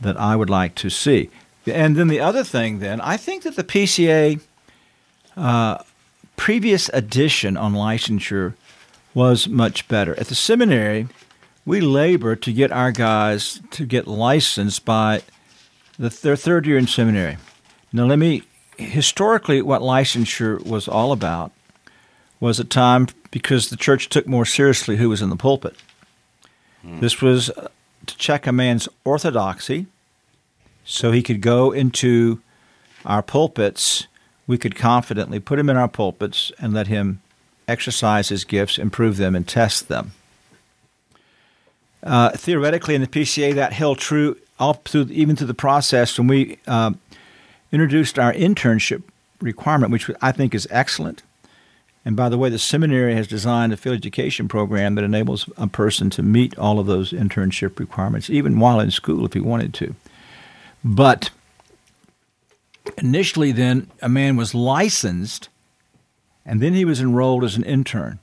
[0.00, 1.30] that I would like to see.
[1.64, 4.40] And then the other thing, then I think that the PCA
[5.36, 5.78] uh,
[6.34, 8.54] previous edition on licensure
[9.14, 10.18] was much better.
[10.18, 11.06] At the seminary,
[11.64, 15.22] we labor to get our guys to get licensed by
[16.00, 17.36] the, their third year in seminary.
[17.92, 18.42] Now, let me
[18.76, 21.52] historically, what licensure was all about
[22.40, 25.76] was a time because the church took more seriously who was in the pulpit.
[27.00, 27.68] This was uh,
[28.06, 29.86] to check a man's orthodoxy
[30.84, 32.40] so he could go into
[33.04, 34.06] our pulpits.
[34.46, 37.20] We could confidently put him in our pulpits and let him
[37.68, 40.12] exercise his gifts, improve them, and test them.
[42.02, 46.28] Uh, theoretically, in the PCA, that held true all through even through the process when
[46.28, 46.92] we uh,
[47.72, 49.02] introduced our internship
[49.40, 51.22] requirement, which I think is excellent.
[52.06, 55.66] And by the way, the seminary has designed a field education program that enables a
[55.66, 59.74] person to meet all of those internship requirements, even while in school if he wanted
[59.74, 59.92] to.
[60.84, 61.30] But
[62.96, 65.48] initially, then, a man was licensed
[66.44, 68.20] and then he was enrolled as an intern.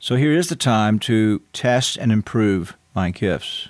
[0.00, 3.68] So here is the time to test and improve my gifts.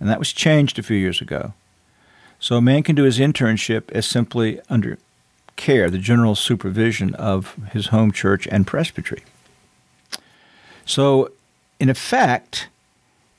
[0.00, 1.52] And that was changed a few years ago.
[2.40, 4.96] So a man can do his internship as simply under
[5.56, 9.22] care, the general supervision of his home church and presbytery.
[10.84, 11.30] So,
[11.80, 12.68] in effect,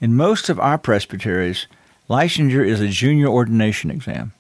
[0.02, 1.68] in most of our presbyteries,
[2.10, 4.34] licensure is a junior ordination exam.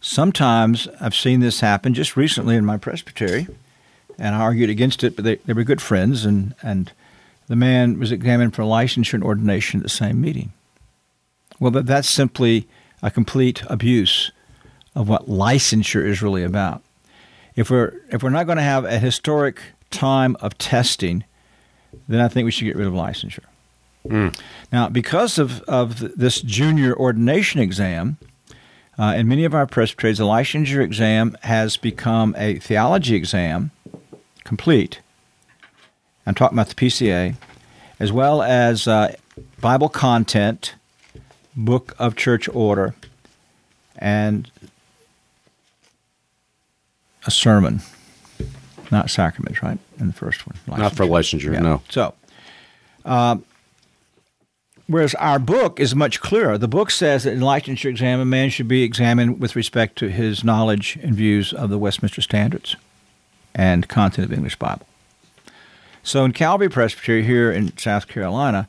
[0.00, 3.46] Sometimes I've seen this happen just recently in my presbytery,
[4.18, 6.92] and I argued against it, but they, they were good friends, and, and
[7.46, 10.52] the man was examined for licensure and ordination at the same meeting.
[11.58, 12.68] Well, that, that's simply
[13.02, 14.30] a complete abuse
[14.94, 16.82] of what licensure is really about.
[17.56, 21.24] If we're if we're not going to have a historic time of testing,
[22.08, 23.44] then I think we should get rid of licensure.
[24.08, 24.38] Mm.
[24.72, 28.18] Now, because of, of this junior ordination exam,
[28.98, 33.70] uh, in many of our presbyteries, the licensure exam has become a theology exam,
[34.44, 35.00] complete.
[36.26, 37.36] I'm talking about the PCA,
[37.98, 39.14] as well as uh,
[39.60, 40.74] Bible content,
[41.56, 42.94] book of church order,
[43.96, 44.50] and
[47.26, 47.80] a sermon,
[48.90, 49.78] not sacraments, right?
[49.98, 50.78] In the first one, licensure.
[50.78, 51.60] not for licensure, yeah.
[51.60, 51.82] no.
[51.88, 52.14] So,
[53.04, 53.36] uh,
[54.86, 56.58] whereas our book is much clearer.
[56.58, 60.08] The book says that in licensure exam, a man should be examined with respect to
[60.08, 62.76] his knowledge and views of the Westminster Standards
[63.54, 64.86] and content of English Bible.
[66.02, 68.68] So, in Calvary Presbytery here in South Carolina,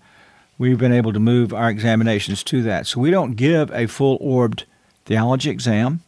[0.58, 2.88] we've been able to move our examinations to that.
[2.88, 4.64] So, we don't give a full orbed
[5.06, 6.02] theology exam.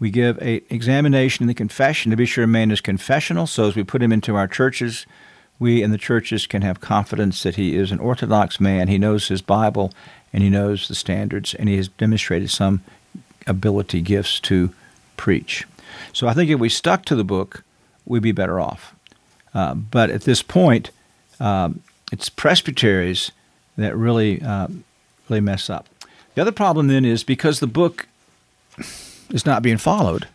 [0.00, 3.46] We give a examination in the confession to be sure a man is confessional.
[3.46, 5.06] So as we put him into our churches,
[5.58, 8.88] we in the churches can have confidence that he is an orthodox man.
[8.88, 9.92] He knows his Bible
[10.32, 12.82] and he knows the standards, and he has demonstrated some
[13.46, 14.72] ability, gifts to
[15.16, 15.66] preach.
[16.12, 17.64] So I think if we stuck to the book,
[18.04, 18.94] we'd be better off.
[19.54, 20.90] Uh, but at this point,
[21.40, 21.82] um,
[22.12, 23.32] it's presbyteries
[23.76, 24.68] that really, uh,
[25.28, 25.88] really mess up.
[26.34, 28.06] The other problem then is because the book
[29.30, 30.28] is not being followed.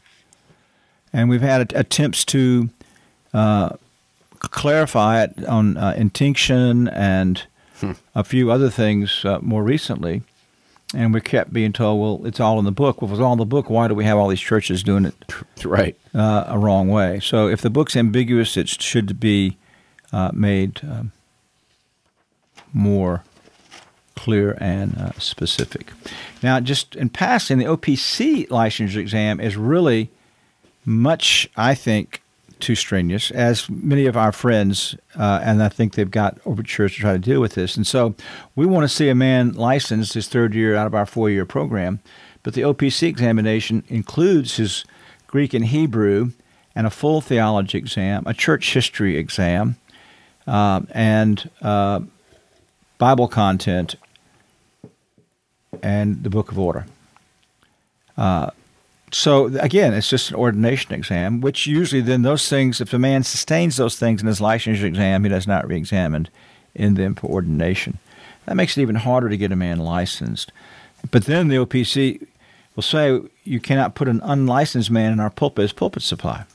[1.12, 2.70] And we've had attempts to
[3.34, 3.70] uh,
[4.40, 7.44] clarify it on uh, intinction and
[7.80, 7.92] hmm.
[8.16, 10.24] a few other things uh, more recently.
[10.96, 13.02] And we kept being told, well, it's all in the book.
[13.02, 15.06] Well, if it's all in the book, why do we have all these churches doing
[15.06, 15.16] it
[15.66, 17.20] right uh, a wrong way?
[17.20, 19.58] So if the book's ambiguous, it should be
[20.12, 21.12] uh, made um,
[22.74, 23.24] more
[24.16, 25.92] clear and uh, specific.
[26.42, 30.10] Now, just in passing, the OPC licensure exam is really
[30.86, 32.22] much, I think,
[32.60, 37.02] too strenuous, as many of our friends, uh, and I think they've got overtures to
[37.02, 37.76] try to deal with this.
[37.76, 38.16] And so
[38.56, 41.46] we want to see a man licensed his third year out of our four year
[41.46, 42.00] program.
[42.42, 44.86] But the OPC examination includes his
[45.28, 46.32] Greek and Hebrew
[46.76, 49.76] and a full theology exam, a church history exam,
[50.48, 52.02] uh, and uh,
[52.98, 53.96] Bible content
[55.84, 56.88] and the Book of Order.
[58.18, 58.50] Uh,
[59.12, 63.22] so again, it's just an ordination exam, which usually then those things, if a man
[63.24, 66.32] sustains those things in his licensure exam, he does not re-examined
[66.74, 68.00] in them for ordination.
[68.46, 70.52] That makes it even harder to get a man licensed.
[71.12, 72.26] But then the OPC
[72.76, 76.46] will say you cannot put an unlicensed man in our pulpit as pulpit supply.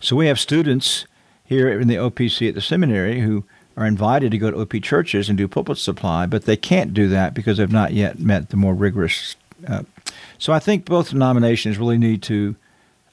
[0.00, 1.06] So we have students
[1.44, 3.44] here in the OPC at the seminary who
[3.76, 7.08] are invited to go to OP churches and do pulpit supply, but they can't do
[7.08, 9.36] that because they've not yet met the more rigorous.
[9.66, 9.82] Uh,
[10.38, 12.56] so I think both denominations really need to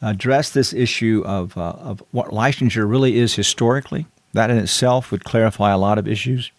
[0.02, 4.06] address this issue of, uh, of what licensure really is historically.
[4.34, 6.52] That in itself would clarify a lot of issues.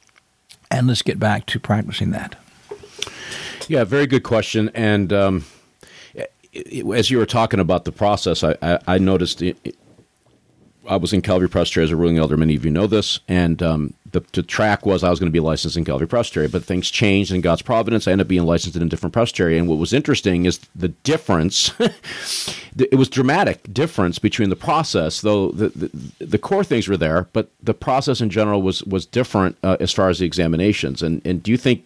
[0.70, 2.36] And let's get back to practicing that.
[3.68, 4.70] Yeah, very good question.
[4.74, 5.44] And um,
[6.94, 9.76] as you were talking about the process, I, I, I noticed it,
[10.88, 12.37] I was in Calvary Presbytery as a ruling elder.
[12.37, 15.33] Many of you know this, and um, the, the, track was I was going to
[15.33, 18.07] be licensed in Calvary Presbytery, but things changed in God's providence.
[18.07, 20.88] I ended up being licensed in a different presbytery, and what was interesting is the
[20.88, 21.73] difference.
[22.79, 27.29] it was dramatic difference between the process, though the, the, the core things were there,
[27.33, 31.03] but the process in general was was different uh, as far as the examinations.
[31.03, 31.85] And and do you think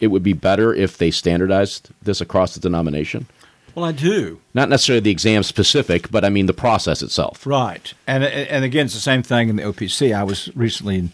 [0.00, 3.26] it would be better if they standardized this across the denomination?
[3.74, 4.40] Well, I do.
[4.54, 7.46] Not necessarily the exam specific, but I mean the process itself.
[7.46, 7.92] Right.
[8.06, 10.14] And and again, it's the same thing in the OPC.
[10.14, 11.10] I was recently in,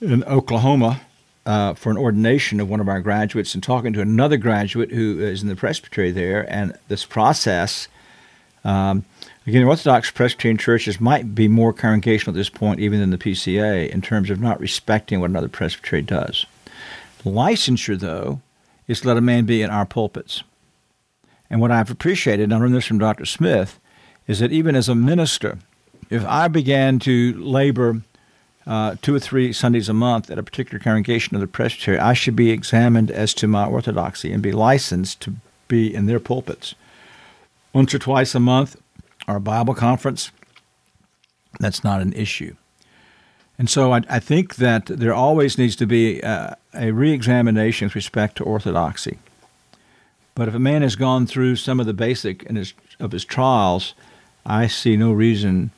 [0.00, 1.00] in Oklahoma
[1.46, 5.20] uh, for an ordination of one of our graduates and talking to another graduate who
[5.20, 6.50] is in the presbytery there.
[6.52, 7.88] And this process,
[8.64, 9.04] um,
[9.46, 13.88] again, Orthodox Presbyterian churches might be more congregational at this point, even than the PCA,
[13.88, 16.46] in terms of not respecting what another presbytery does.
[17.24, 18.40] Licensure, though,
[18.86, 20.42] is let a man be in our pulpits.
[21.50, 23.26] And what I've appreciated, and I learned this from Dr.
[23.26, 23.80] Smith,
[24.26, 25.58] is that even as a minister,
[26.08, 28.02] if I began to labor
[28.66, 32.12] uh, two or three Sundays a month at a particular congregation of the presbytery, I
[32.12, 35.34] should be examined as to my orthodoxy and be licensed to
[35.66, 36.74] be in their pulpits.
[37.72, 38.76] Once or twice a month,
[39.26, 40.30] our Bible conference,
[41.58, 42.54] that's not an issue.
[43.58, 47.94] And so I, I think that there always needs to be uh, a reexamination with
[47.94, 49.18] respect to orthodoxy.
[50.40, 53.92] But if a man has gone through some of the basic his, of his trials,
[54.46, 55.70] I see no reason.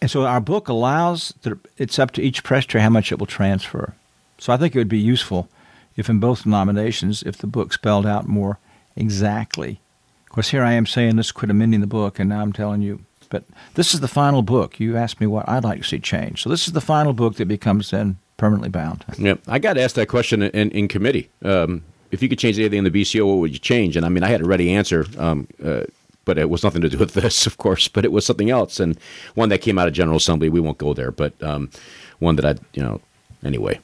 [0.00, 3.26] And so our book allows that it's up to each presbytery how much it will
[3.26, 3.92] transfer.
[4.38, 5.50] So I think it would be useful
[5.96, 8.58] if in both denominations, if the book spelled out more
[8.96, 9.80] exactly.
[10.24, 12.80] Of course, here I am saying let's quit amending the book, and now I'm telling
[12.80, 13.00] you.
[13.28, 14.80] But this is the final book.
[14.80, 16.42] You asked me what I'd like to see change.
[16.42, 19.04] So this is the final book that becomes then permanently bound.
[19.18, 21.28] Yeah, I got asked that question in, in committee.
[21.42, 23.96] Um, if you could change anything in the BCO, what would you change?
[23.96, 25.82] And I mean, I had a ready answer, um, uh,
[26.24, 27.88] but it was nothing to do with this, of course.
[27.88, 28.98] But it was something else, and
[29.34, 30.48] one that came out of General Assembly.
[30.48, 31.70] We won't go there, but um,
[32.18, 33.00] one that I, you know,
[33.44, 33.80] anyway,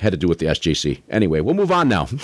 [0.00, 1.00] had to do with the SJC.
[1.10, 2.08] Anyway, we'll move on now.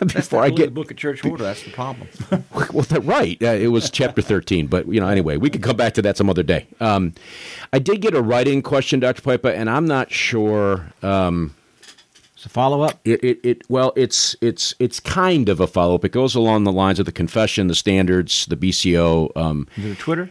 [0.00, 2.08] Before I get the book of church order, that's the problem.
[2.72, 3.36] well, that, right.
[3.42, 6.16] Uh, it was chapter thirteen, but you know, anyway, we could come back to that
[6.16, 6.66] some other day.
[6.80, 7.12] Um,
[7.74, 10.86] I did get a writing question, Doctor Pipa, and I'm not sure.
[11.02, 11.54] Um,
[12.40, 12.98] it's a follow up.
[13.04, 16.06] It, it, it, well, it's it's it's kind of a follow up.
[16.06, 19.36] It goes along the lines of the confession, the standards, the BCO.
[19.36, 20.30] Um, Is it Twitter?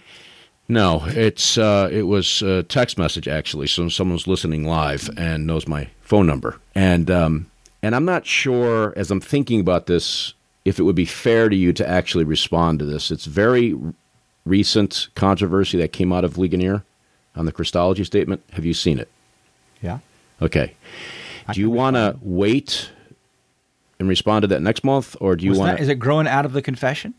[0.67, 3.67] No, it's uh, it was a text message actually.
[3.67, 7.51] So someone's listening live and knows my phone number, and um,
[7.83, 10.33] and I'm not sure as I'm thinking about this
[10.65, 13.11] if it would be fair to you to actually respond to this.
[13.11, 13.77] It's very
[14.47, 16.83] recent controversy that came out of Ligonier
[17.35, 18.41] on the Christology statement.
[18.53, 19.09] Have you seen it?
[19.79, 19.99] Yeah.
[20.41, 20.73] Okay.
[21.53, 22.89] Do you want to wait
[23.99, 25.79] and respond to that next month, or do you want?
[25.79, 27.13] Is it growing out of the confession?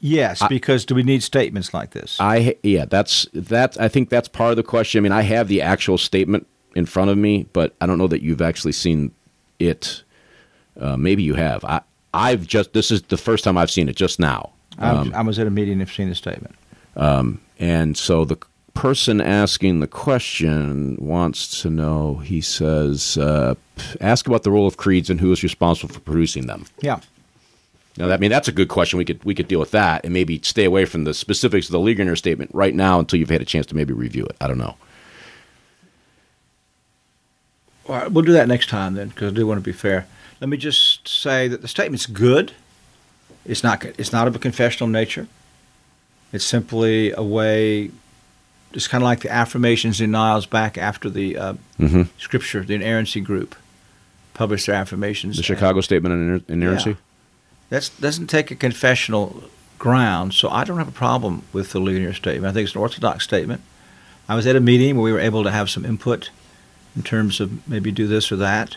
[0.00, 2.18] Yes, I, because do we need statements like this?
[2.20, 3.80] I yeah, that's that.
[3.80, 5.00] I think that's part of the question.
[5.00, 8.08] I mean, I have the actual statement in front of me, but I don't know
[8.08, 9.12] that you've actually seen
[9.58, 10.02] it.
[10.78, 11.64] Uh, maybe you have.
[11.64, 11.80] I
[12.12, 14.50] I've just this is the first time I've seen it just now.
[14.78, 16.54] Um, I was at a meeting and seen the statement.
[16.96, 18.36] Um, and so the
[18.76, 23.54] person asking the question wants to know, he says, uh,
[24.00, 26.66] ask about the role of creeds and who is responsible for producing them.
[26.80, 27.00] Yeah.
[27.96, 28.98] Now, I mean, that's a good question.
[28.98, 31.72] We could we could deal with that and maybe stay away from the specifics of
[31.72, 34.36] the Ligonier statement right now until you've had a chance to maybe review it.
[34.40, 34.76] I don't know.
[37.88, 40.06] All right, we'll do that next time then, because I do want to be fair.
[40.40, 42.52] Let me just say that the statement's good.
[43.46, 43.84] It's not.
[43.84, 45.26] It's not of a confessional nature.
[46.32, 47.92] It's simply a way
[48.76, 52.02] it's kind of like the affirmations denials back after the uh, mm-hmm.
[52.18, 53.56] scripture, the inerrancy group
[54.34, 55.38] published their affirmations.
[55.38, 56.90] The Chicago Statement on Inerrancy?
[56.90, 56.96] Yeah.
[57.70, 59.44] That doesn't take a confessional
[59.78, 62.50] ground, so I don't have a problem with the Ligonier statement.
[62.50, 63.62] I think it's an orthodox statement.
[64.28, 66.30] I was at a meeting where we were able to have some input
[66.94, 68.76] in terms of maybe do this or that.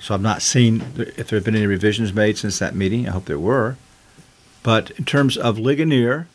[0.00, 3.08] So I've not seen if there have been any revisions made since that meeting.
[3.08, 3.76] I hope there were.
[4.62, 6.26] But in terms of Ligonier,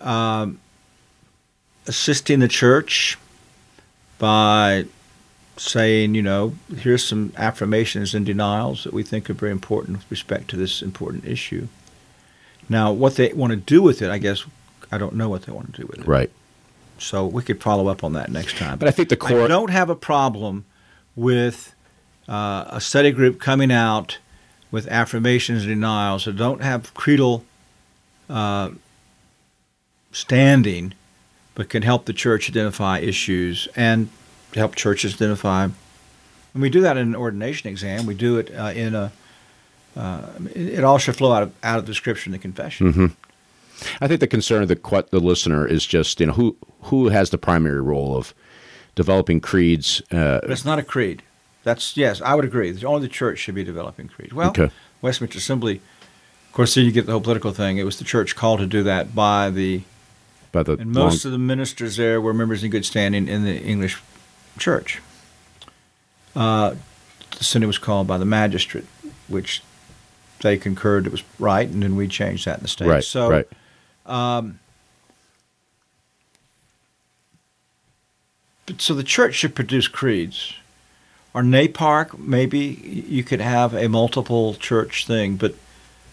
[0.00, 0.60] um,
[1.86, 3.18] assisting the church
[4.18, 4.86] by
[5.56, 10.10] saying, you know, here's some affirmations and denials that we think are very important with
[10.10, 11.68] respect to this important issue.
[12.68, 14.44] Now, what they want to do with it, I guess,
[14.90, 16.06] I don't know what they want to do with it.
[16.06, 16.30] Right.
[16.98, 18.78] So we could follow up on that next time.
[18.78, 19.42] But I think the core.
[19.42, 20.64] I don't have a problem
[21.16, 21.74] with
[22.28, 24.18] uh, a study group coming out
[24.70, 27.44] with affirmations and denials that don't have creedal
[28.30, 28.70] uh,
[30.12, 30.94] standing
[31.54, 34.08] but can help the church identify issues and
[34.54, 35.64] help churches identify.
[35.64, 38.06] And we do that in an ordination exam.
[38.06, 39.12] We do it uh, in a.
[39.94, 40.22] Uh,
[40.54, 42.92] it all should flow out of out of the scripture and the confession.
[42.92, 43.06] Mm-hmm.
[44.00, 47.30] I think the concern of the the listener is just you know who who has
[47.30, 48.34] the primary role of
[48.94, 50.00] developing creeds.
[50.10, 51.22] Uh, but it's not a creed.
[51.64, 52.74] That's yes, I would agree.
[52.84, 54.32] Only the church should be developing creeds.
[54.32, 54.70] Well, okay.
[55.00, 55.80] Westminster Assembly,
[56.48, 57.78] of course, then you get the whole political thing.
[57.78, 59.82] It was the church called to do that by the
[60.52, 61.32] the and most long...
[61.32, 64.00] of the ministers there were members in good standing in the English
[64.58, 65.00] church.
[66.36, 66.74] Uh,
[67.38, 68.86] the synod was called by the magistrate,
[69.28, 69.62] which
[70.40, 72.88] they concurred it was right, and then we changed that in the state.
[72.88, 73.04] Right.
[73.04, 73.48] So, right.
[74.04, 74.60] Um,
[78.66, 80.54] but so the church should produce creeds.
[81.34, 85.54] Or NAPARC, maybe you could have a multiple church thing, but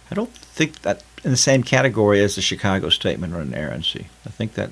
[0.09, 4.07] I don't think that in the same category as the Chicago Statement on inerrancy.
[4.25, 4.69] I think that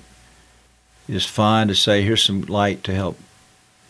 [1.07, 3.17] is fine to say here's some light to help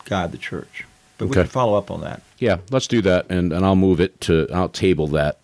[0.04, 0.84] guide the church.
[1.18, 1.30] But okay.
[1.30, 2.22] we can follow up on that.
[2.38, 5.38] Yeah, let's do that, and, and I'll move it to I'll table that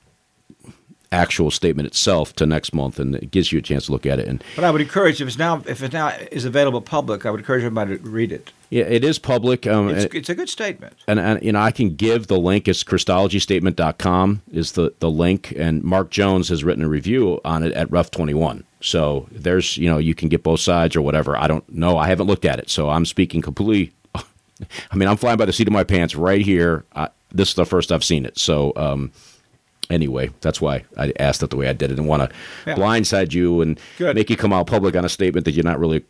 [1.15, 4.19] actual statement itself to next month, and it gives you a chance to look at
[4.19, 4.29] it.
[4.29, 7.31] And but I would encourage if it's now if it now is available public, I
[7.31, 8.53] would encourage everybody to read it.
[8.75, 9.69] Yeah, it is public.
[9.69, 10.97] Um, it's, it's, a good statement.
[11.07, 12.67] And, and, you know, I can give the link.
[12.67, 15.53] It's Christologystatement.com is the, the link.
[15.57, 18.65] And Mark Jones has written a review on it at Ref21.
[18.81, 21.37] So there's, you know, you can get both sides or whatever.
[21.37, 21.97] I don't know.
[21.97, 22.69] I haven't looked at it.
[22.69, 23.95] So I'm speaking completely.
[24.15, 26.85] I mean, I'm flying by the seat of my pants right here.
[26.97, 28.39] I, this is the first I've seen it.
[28.39, 29.13] So, um,
[29.91, 31.87] anyway, that's why I asked it the way I did.
[31.87, 32.75] I didn't want to yeah.
[32.77, 34.17] blindside you and Good.
[34.17, 36.05] make you come out public on a statement that you're not really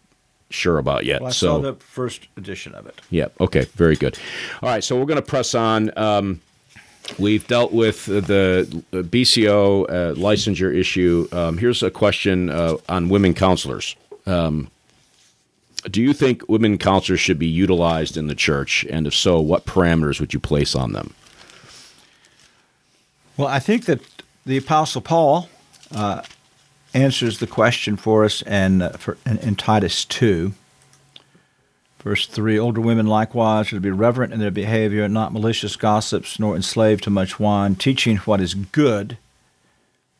[0.50, 1.20] sure about yet.
[1.20, 3.00] Well, I so, saw the first edition of it.
[3.10, 3.28] Yeah.
[3.40, 3.64] Okay.
[3.74, 4.18] Very good.
[4.62, 4.84] All right.
[4.84, 5.96] So we're going to press on.
[5.98, 6.40] Um,
[7.18, 11.28] we've dealt with the BCO uh, licensure issue.
[11.32, 13.96] Um, here's a question uh, on women counselors.
[14.26, 14.70] Um,
[15.90, 18.86] do you think women counselors should be utilized in the church?
[18.88, 21.14] And if so, what parameters would you place on them?
[23.36, 24.00] Well, I think that
[24.46, 25.48] the Apostle Paul
[25.92, 26.22] uh,
[26.92, 30.52] answers the question for us and uh, for, in, in, Titus 2.
[31.98, 36.54] Verse 3 Older women likewise should be reverent in their behavior, not malicious gossips, nor
[36.54, 39.18] enslaved to much wine, teaching what is good,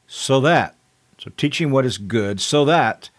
[0.09, 0.75] so that,
[1.19, 3.11] so teaching what is good, so that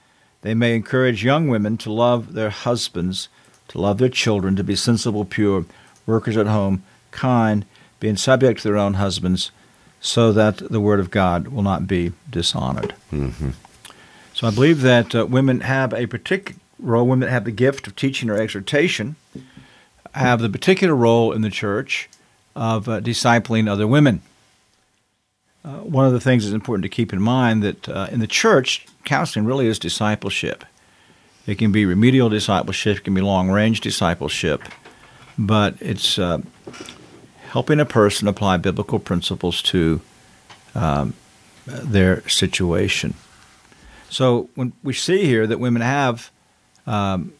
[0.41, 3.29] they may encourage young women to love their husbands,
[3.69, 5.63] to love their children, to be sensible, pure,
[6.05, 7.65] workers at home, kind,
[8.01, 9.51] being subject to their own husbands
[9.99, 12.93] so that the Word of God will not be dishonored.
[13.11, 13.51] Mm-hmm.
[14.33, 17.87] So I believe that uh, women have a particular role, women that have the gift
[17.87, 19.15] of teaching or exhortation,
[20.13, 22.09] have the particular role in the church
[22.55, 24.21] of uh, discipling other women.
[25.63, 28.27] Uh, one of the things that's important to keep in mind that uh, in the
[28.27, 30.63] church, counseling really is discipleship.
[31.47, 34.61] It can be remedial discipleship, it can be long range discipleship,
[35.37, 36.41] but it's uh,
[37.55, 40.01] helping a person apply biblical principles to
[40.75, 41.13] um,
[41.65, 43.13] their situation.
[44.09, 46.31] So when we see here that women have
[46.85, 47.31] um,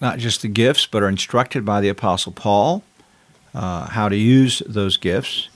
[0.00, 2.84] not just the gifts, but are instructed by the Apostle Paul
[3.52, 5.48] uh, how to use those gifts,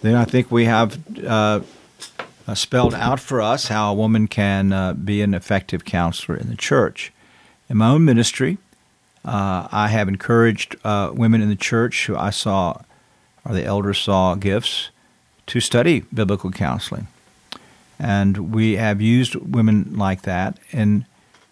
[0.00, 1.60] then I think we have uh,
[2.48, 6.48] uh, spelled out for us how a woman can uh, be an effective counselor in
[6.48, 7.12] the church.
[7.68, 8.58] In my own ministry,
[9.24, 12.82] uh, I have encouraged uh, women in the church who I saw
[13.44, 14.90] or the elders saw gifts
[15.46, 17.08] to study biblical counseling.
[17.98, 21.06] And we have used women like that in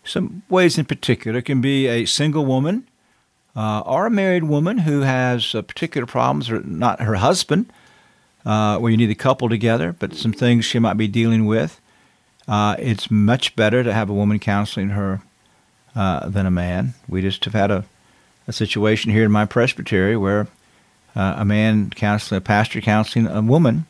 [0.05, 1.39] some ways in particular.
[1.39, 2.87] It can be a single woman
[3.55, 7.67] uh, or a married woman who has uh, particular problems, or not her husband,
[8.45, 11.81] uh, where you need a couple together, but some things she might be dealing with.
[12.49, 15.21] Uh, it's much better to have a woman counseling her
[15.95, 16.95] uh, than a man.
[17.09, 17.85] We just have had a,
[18.47, 20.49] a situation here in my presbytery where
[21.17, 23.87] uh, a man counseling, a pastor counseling a woman,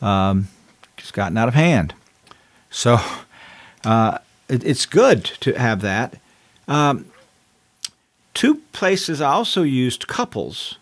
[0.00, 0.48] um,
[0.96, 1.94] just gotten out of hand.
[2.70, 2.98] So
[3.84, 4.18] uh,
[4.48, 6.18] it, it's good to have that.
[6.68, 7.06] Um,
[8.34, 10.76] two places I also used couples.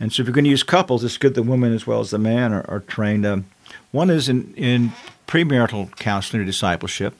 [0.00, 2.10] And so if you're going to use couples, it's good the woman as well as
[2.10, 3.24] the man are, are trained.
[3.24, 3.46] Um,
[3.92, 4.92] one is in, in
[5.26, 7.14] premarital counseling or discipleship.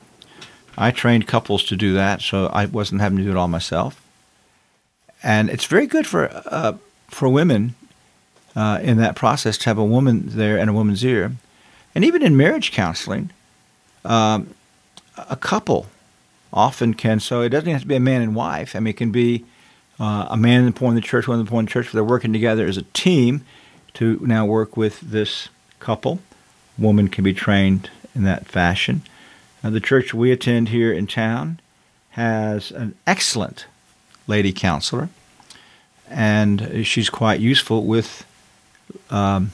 [0.77, 4.01] I trained couples to do that, so I wasn't having to do it all myself.
[5.23, 6.75] And it's very good for uh,
[7.15, 7.75] for women
[8.57, 11.33] uh, in that process to have a woman there and a woman's ear.
[11.95, 13.31] And even in marriage counseling,
[14.05, 14.55] um,
[15.17, 15.87] a couple
[16.53, 18.77] often can, so it doesn't have to be a man and wife.
[18.77, 19.45] I mean, it can be
[19.99, 22.77] uh, a man in the church, woman in the church, but they're working together as
[22.77, 23.45] a team
[23.95, 25.49] to now work with this
[25.79, 26.21] couple.
[26.77, 29.03] Woman can be trained in that fashion.
[29.63, 31.61] Uh, the church we attend here in town
[32.11, 33.67] has an excellent
[34.27, 35.09] lady counselor
[36.11, 38.27] and she's quite useful with
[39.11, 39.53] um,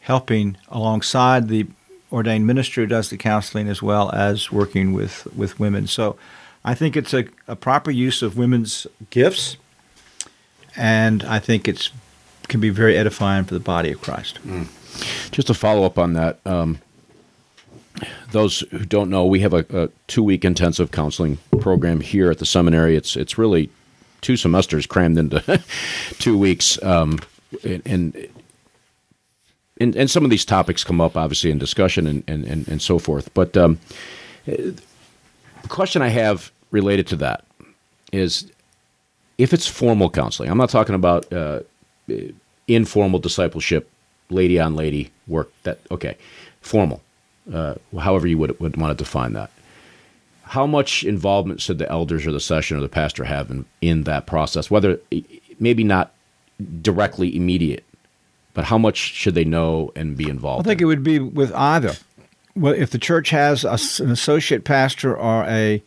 [0.00, 1.66] helping alongside the
[2.12, 5.86] ordained minister who does the counseling as well as working with, with women.
[5.86, 6.16] So
[6.64, 9.56] I think it's a, a proper use of women's gifts,
[10.76, 11.90] and I think it's
[12.48, 14.38] can be very edifying for the body of Christ.
[14.46, 14.66] Mm.
[15.30, 16.80] Just to follow up on that, um,
[18.30, 22.38] those who don't know, we have a, a two week intensive counseling program here at
[22.38, 22.96] the seminary.
[22.96, 23.70] It's it's really
[24.22, 25.62] two semesters crammed into
[26.18, 26.82] two weeks.
[26.82, 27.18] Um,
[27.64, 28.30] and,
[29.78, 32.80] and, and some of these topics come up obviously in discussion and, and, and, and
[32.80, 33.32] so forth.
[33.34, 33.78] But um,
[34.46, 34.80] the
[35.68, 37.44] question I have related to that
[38.12, 38.50] is
[39.38, 41.60] if it's formal counseling, I'm not talking about uh,
[42.68, 43.90] informal discipleship,
[44.30, 45.50] lady on lady work.
[45.64, 46.16] That okay,
[46.60, 47.02] formal,
[47.52, 49.50] uh, however you would would want to define that
[50.52, 54.02] how much involvement should the elders or the session or the pastor have in, in
[54.02, 54.70] that process?
[54.70, 55.00] Whether
[55.58, 56.12] maybe not
[56.82, 57.84] directly immediate,
[58.52, 60.66] but how much should they know and be involved?
[60.66, 60.84] I think in?
[60.84, 61.94] it would be with either.
[62.54, 65.82] Well, if the church has a, an associate pastor or a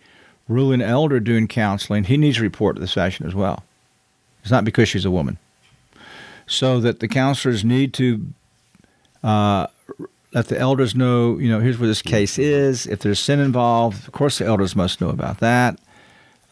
[0.50, 3.64] ruling elder doing counseling, he needs to report to the session as well.
[4.42, 5.38] It's not because she's a woman.
[6.48, 8.26] So that the counselors need to
[9.24, 9.68] uh,
[10.36, 12.86] let the elders know, you know, here's where this case is.
[12.86, 15.80] If there's sin involved, of course the elders must know about that.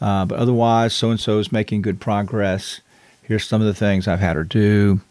[0.00, 2.80] Uh, but otherwise, so and so is making good progress.
[3.22, 5.02] Here's some of the things I've had her do.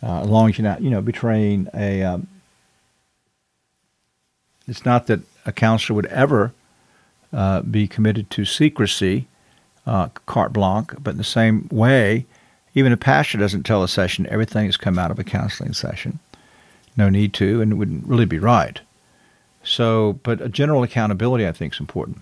[0.00, 2.04] Uh, as long as you're not, you know, betraying a.
[2.04, 2.28] Um,
[4.68, 6.52] it's not that a counselor would ever
[7.32, 9.26] uh, be committed to secrecy,
[9.86, 12.26] uh, carte blanche, but in the same way,
[12.74, 16.20] even a pastor doesn't tell a session everything that's come out of a counseling session.
[16.96, 18.80] No need to, and it wouldn't really be right.
[19.62, 22.18] So, but a general accountability, I think, is important.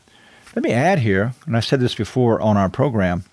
[0.55, 3.25] Let me add here, and I said this before on our program.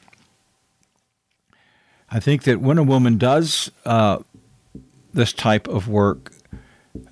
[2.12, 4.20] I think that when a woman does uh,
[5.14, 6.32] this type of work,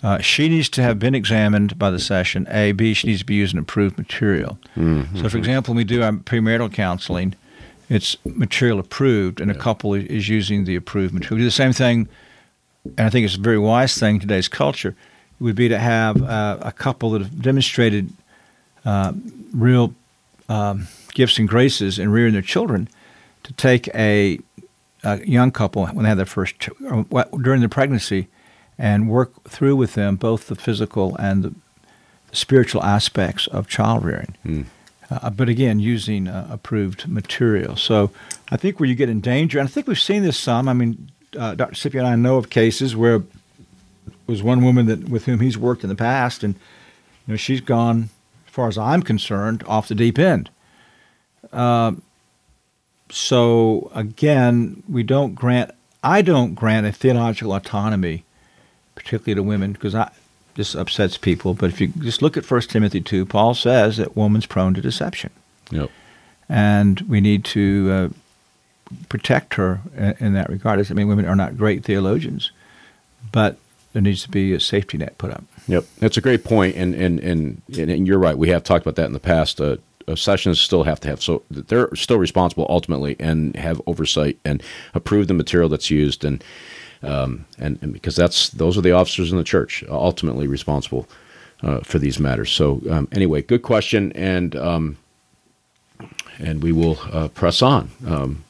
[0.01, 2.47] uh, she needs to have been examined by the session.
[2.49, 4.57] A, B, she needs to be using approved material.
[4.75, 5.21] Mm-hmm.
[5.21, 7.35] So, for example, when we do our premarital counseling,
[7.89, 9.57] it's material approved, and yeah.
[9.57, 11.37] a couple is using the approved material.
[11.37, 12.09] We do the same thing,
[12.97, 14.95] and I think it's a very wise thing in today's culture.
[15.39, 18.11] Would be to have uh, a couple that have demonstrated
[18.85, 19.13] uh,
[19.53, 19.93] real
[20.49, 22.89] um, gifts and graces in rearing their children
[23.43, 24.39] to take a,
[25.03, 26.69] a young couple when they have their first ch-
[27.39, 28.27] during their pregnancy
[28.79, 31.53] and work through with them both the physical and the,
[32.31, 34.35] spiritual aspects of child rearing.
[34.45, 34.65] Mm.
[35.09, 37.75] Uh, but again, using uh, approved material.
[37.75, 38.11] So
[38.51, 40.67] I think where you get in danger, and I think we've seen this some.
[40.67, 41.75] I mean, uh, Dr.
[41.75, 43.23] Scipione and I know of cases where
[44.25, 47.61] was one woman that with whom he's worked in the past, and you know she's
[47.61, 48.09] gone,
[48.47, 50.49] as far as I'm concerned, off the deep end.
[51.53, 51.93] Uh,
[53.09, 55.71] so again, we don't grant.
[56.03, 58.23] I don't grant a theological autonomy
[58.97, 60.11] particularly to women, because I,
[60.55, 61.53] this upsets people.
[61.53, 64.81] But if you just look at 1 Timothy 2, Paul says that woman's prone to
[64.81, 65.29] deception.
[65.71, 65.89] Yep.
[66.49, 68.09] And we need to uh,
[69.09, 69.81] protect her
[70.19, 70.79] in, that regard.
[70.79, 72.51] I mean, women are not great theologians,
[73.31, 73.57] but
[73.93, 75.43] there needs to be a safety net put up.
[75.67, 78.37] Yep, that's a great point, and and and, and you're right.
[78.37, 79.59] We have talked about that in the past.
[79.59, 79.77] Uh,
[80.07, 84.63] uh sessions still have to have so they're still responsible ultimately and have oversight and
[84.93, 86.41] approve the material that's used and
[87.03, 91.07] um, and, and, because that's those are the officers in the church ultimately responsible
[91.61, 92.51] uh, for these matters.
[92.51, 94.97] So um, anyway, good question, and um,
[96.39, 97.89] and we will uh, press on.
[98.05, 98.43] Um,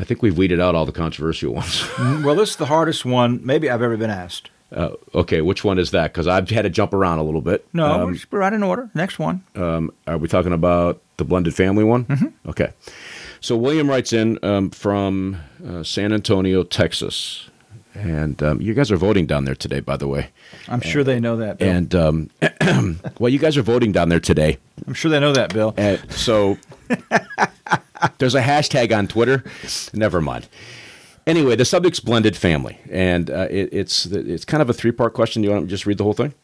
[0.00, 1.82] I think we've weeded out all the controversial ones.
[2.00, 4.48] Mm, well, this is the hardest one maybe I've ever been asked.
[4.72, 6.12] Uh, okay, which one is that?
[6.12, 7.66] Because I've had to jump around a little bit.
[7.74, 8.88] No, um, we're right in order.
[8.94, 9.44] Next one.
[9.54, 12.06] Um, are we talking about the blended family one?
[12.06, 12.48] Mm-hmm.
[12.48, 12.72] Okay.
[13.40, 15.36] So William writes in um, from
[15.66, 17.50] uh, San Antonio, Texas.
[17.94, 20.30] And um, you guys are voting down there today, by the way.
[20.68, 21.58] I'm sure they know that.
[21.58, 21.68] Bill.
[21.68, 22.30] And um,
[23.18, 24.58] well, you guys are voting down there today.
[24.86, 25.74] I'm sure they know that, Bill.
[25.76, 26.56] And so
[28.18, 29.44] there's a hashtag on Twitter.
[29.92, 30.48] Never mind.
[31.26, 35.14] Anyway, the subject's blended family, and uh, it, it's it's kind of a three part
[35.14, 35.42] question.
[35.42, 36.34] Do you want to just read the whole thing?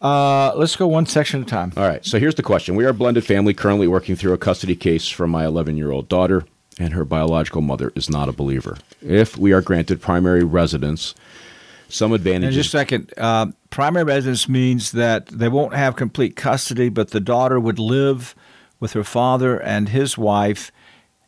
[0.00, 1.72] Uh, let's go one section at a time.
[1.76, 2.04] All right.
[2.04, 5.08] So here's the question: We are a blended family, currently working through a custody case
[5.08, 6.44] for my 11 year old daughter
[6.78, 8.76] and her biological mother is not a believer.
[9.00, 11.14] If we are granted primary residence,
[11.88, 12.56] some advantages.
[12.56, 17.10] In just a second, uh, primary residence means that they won't have complete custody, but
[17.10, 18.34] the daughter would live
[18.82, 20.72] with her father and his wife,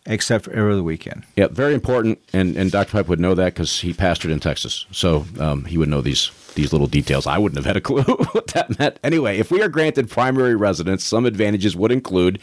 [0.06, 1.22] except for every weekend.
[1.36, 2.98] Yeah, very important, and and Dr.
[2.98, 6.32] Pipa would know that because he pastored in Texas, so um, he would know these
[6.56, 7.28] these little details.
[7.28, 8.02] I wouldn't have had a clue
[8.32, 8.98] what that meant.
[9.04, 12.40] Anyway, if we are granted primary residence, some advantages would include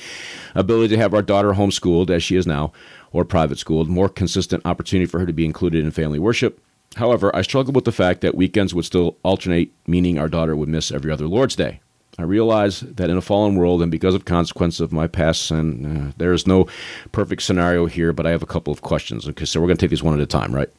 [0.56, 2.72] ability to have our daughter homeschooled as she is now
[3.12, 6.62] or private schooled, more consistent opportunity for her to be included in family worship.
[6.96, 10.70] However, I struggle with the fact that weekends would still alternate, meaning our daughter would
[10.70, 11.82] miss every other Lord's Day.
[12.18, 15.86] I realize that in a fallen world and because of consequences of my past sin,
[15.86, 16.68] uh, there is no
[17.12, 19.28] perfect scenario here, but I have a couple of questions.
[19.30, 20.70] Okay, so we're going to take these one at a time, right?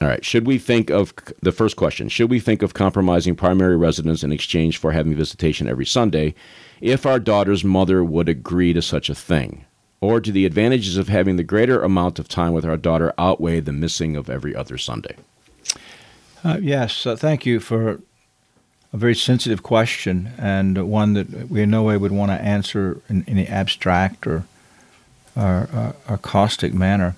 [0.00, 0.22] All right.
[0.24, 2.08] Should we think of the first question?
[2.08, 6.34] Should we think of compromising primary residence in exchange for having visitation every Sunday
[6.82, 9.64] if our daughter's mother would agree to such a thing?
[10.02, 13.60] Or do the advantages of having the greater amount of time with our daughter outweigh
[13.60, 15.16] the missing of every other Sunday?
[16.44, 17.06] Uh, yes.
[17.06, 18.00] Uh, thank you for
[18.92, 23.00] a very sensitive question and one that we in no way would want to answer
[23.08, 24.44] in any abstract or,
[25.36, 27.16] or, or, or caustic manner.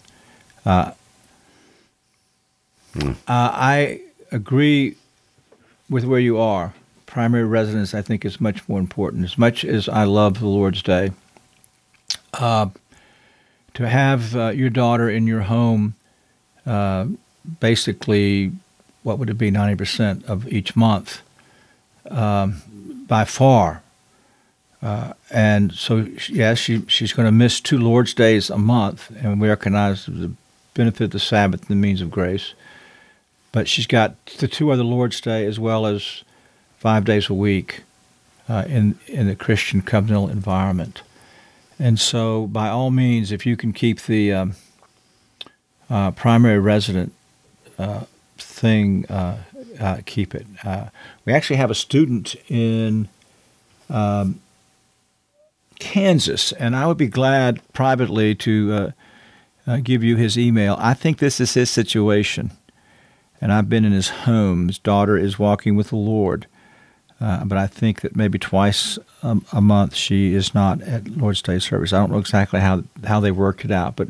[0.64, 0.92] Uh,
[2.94, 3.12] Mm.
[3.12, 4.00] Uh, I
[4.32, 4.96] agree
[5.88, 6.74] with where you are.
[7.06, 9.24] Primary residence, I think, is much more important.
[9.24, 11.12] As much as I love the Lord's Day,
[12.34, 12.68] uh,
[13.74, 15.94] to have uh, your daughter in your home,
[16.66, 17.06] uh,
[17.60, 18.52] basically
[19.02, 21.22] what would it be, 90% of each month
[22.10, 22.62] um,
[23.06, 23.82] by far.
[24.80, 29.40] Uh, and so, yes, she, she's going to miss two Lord's days a month, and
[29.40, 30.30] we recognize the
[30.74, 32.54] benefit of the Sabbath and the means of grace.
[33.50, 36.22] But she's got the two other Lord's Day as well as
[36.78, 37.82] five days a week
[38.48, 41.02] uh, in in the Christian covenantal environment.
[41.78, 44.54] And so, by all means, if you can keep the um,
[45.88, 47.12] uh, primary resident
[47.78, 48.04] uh,
[48.36, 49.06] thing,
[49.80, 50.46] uh, uh, keep it.
[50.64, 50.86] Uh,
[51.24, 53.08] we actually have a student in
[53.88, 54.40] um,
[55.78, 58.92] Kansas, and I would be glad privately to
[59.82, 60.76] give you his email.
[60.78, 62.52] I think this is his situation,
[63.40, 64.68] and I've been in his home.
[64.68, 66.46] His daughter is walking with the Lord.
[67.20, 71.42] Uh, but I think that maybe twice a, a, month she is not at Lord's
[71.42, 71.92] Day service.
[71.92, 74.08] I don't know exactly how how they worked it out, but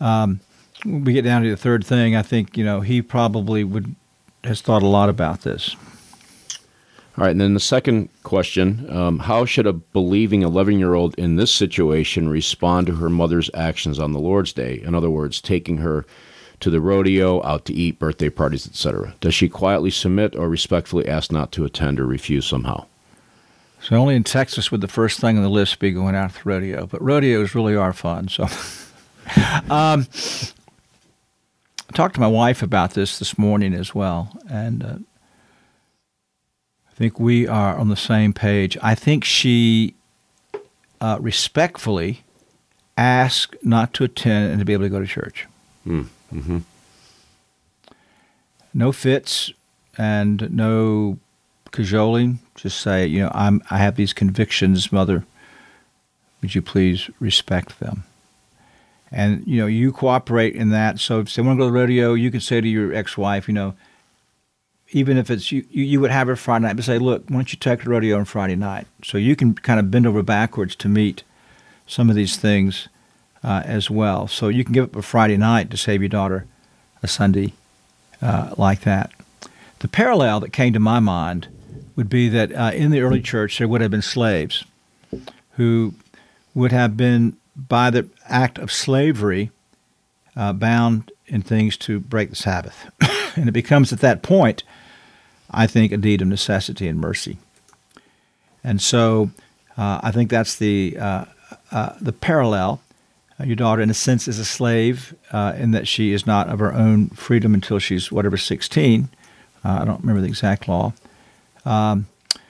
[0.00, 0.40] um,
[0.84, 3.94] we get down to the third thing, I think you know he probably would
[4.44, 5.76] has thought a lot about this.
[7.16, 11.52] All right, and then the second question: um, How should a believing eleven-year-old in this
[11.52, 14.80] situation respond to her mother's actions on the Lord's Day?
[14.82, 16.04] In other words, taking her
[16.60, 19.14] to the rodeo, out to eat, birthday parties, etc.
[19.20, 22.86] Does she quietly submit or respectfully ask not to attend or refuse somehow?
[23.80, 26.42] So only in Texas would the first thing on the list be going out to
[26.42, 28.28] the rodeo, but rodeos really are fun.
[28.28, 28.44] So,
[29.70, 30.06] um,
[31.94, 34.96] talked to my wife about this this morning as well, and uh,
[36.90, 38.76] I think we are on the same page.
[38.82, 39.94] I think she
[41.00, 42.24] uh, respectfully
[42.98, 45.46] asked not to attend and to be able to go to church.
[45.86, 46.06] Mm.
[46.32, 46.58] Mm-hmm.
[48.72, 49.52] No fits
[49.96, 51.18] and no
[51.70, 52.40] cajoling.
[52.56, 55.24] Just say, you know, I'm I have these convictions, mother.
[56.42, 58.04] Would you please respect them?
[59.10, 60.98] And you know, you cooperate in that.
[60.98, 63.46] So if they want to go to the rodeo, you can say to your ex-wife,
[63.46, 63.74] you know,
[64.90, 67.52] even if it's you, you would have her Friday night, but say, look, why don't
[67.52, 68.86] you take the rodeo on Friday night?
[69.02, 71.22] So you can kind of bend over backwards to meet
[71.86, 72.88] some of these things
[73.42, 74.26] uh, as well.
[74.28, 76.46] So you can give up a Friday night to save your daughter
[77.02, 77.54] a Sunday
[78.22, 79.10] uh, like that.
[79.80, 81.48] The parallel that came to my mind
[81.96, 84.64] would be that uh, in the early church there would have been slaves
[85.52, 85.94] who
[86.54, 89.50] would have been, by the act of slavery,
[90.36, 92.90] uh, bound in things to break the Sabbath.
[93.36, 94.62] and it becomes at that point,
[95.50, 97.38] I think, a deed of necessity and mercy.
[98.62, 99.30] And so
[99.76, 101.24] uh, I think that's the, uh,
[102.00, 102.80] the parallel
[103.38, 106.48] uh, your daughter, in a sense, is a slave uh, in that she is not
[106.48, 109.08] of her own freedom until she's whatever 16.
[109.64, 110.92] Uh, I don't remember the exact law.
[111.64, 112.06] Um,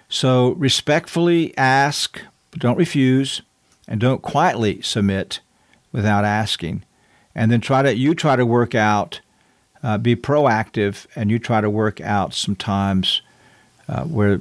[0.08, 2.20] so respectfully ask,
[2.50, 3.40] but don't refuse,
[3.88, 5.40] and don't quietly submit
[5.94, 6.82] without asking.
[7.34, 9.20] And then try to you try to work out,
[9.82, 13.22] uh, be proactive, and you try to work out sometimes
[13.88, 14.40] uh, where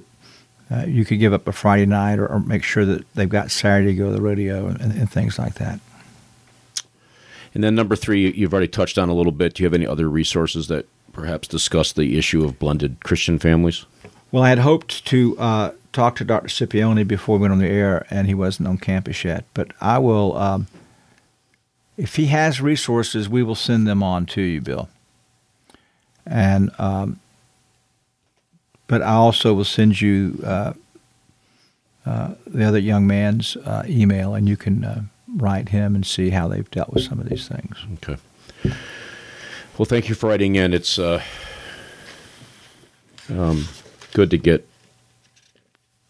[0.70, 3.52] uh, you could give up a Friday night or, or, make sure that they've got
[3.52, 5.80] Saturday to go to the rodeo and, and things like that.
[7.54, 9.54] And then number three, you've already touched on a little bit.
[9.54, 13.86] Do you have any other resources that perhaps discuss the issue of blended Christian families?
[14.32, 16.48] Well, I had hoped to uh, talk to Dr.
[16.48, 19.46] Scipione before we went on the air, and he wasn't on campus yet.
[19.54, 20.68] But I will, um,
[21.98, 24.90] if he has resources, we will send them on to you, Bill.
[26.26, 27.20] And um,
[28.88, 30.74] but I also will send you uh,
[32.06, 35.02] uh, the other young man's uh, email, and you can uh,
[35.36, 37.78] write him and see how they've dealt with some of these things.
[37.96, 38.22] Okay.
[39.78, 40.74] Well, thank you for writing in.
[40.74, 41.22] It's uh,
[43.30, 43.68] um,
[44.14, 44.68] good to get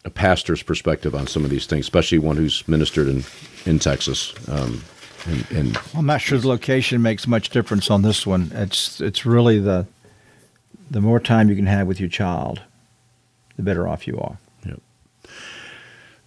[0.04, 3.24] a pastor's perspective on some of these things, especially one who's ministered in
[3.64, 4.34] in Texas.
[4.48, 4.84] Um,
[5.26, 8.50] and, and I'm not sure the location makes much difference on this one.
[8.54, 9.86] It's it's really the
[10.90, 12.62] the more time you can have with your child,
[13.56, 14.38] the better off you are.
[14.66, 14.80] Yep.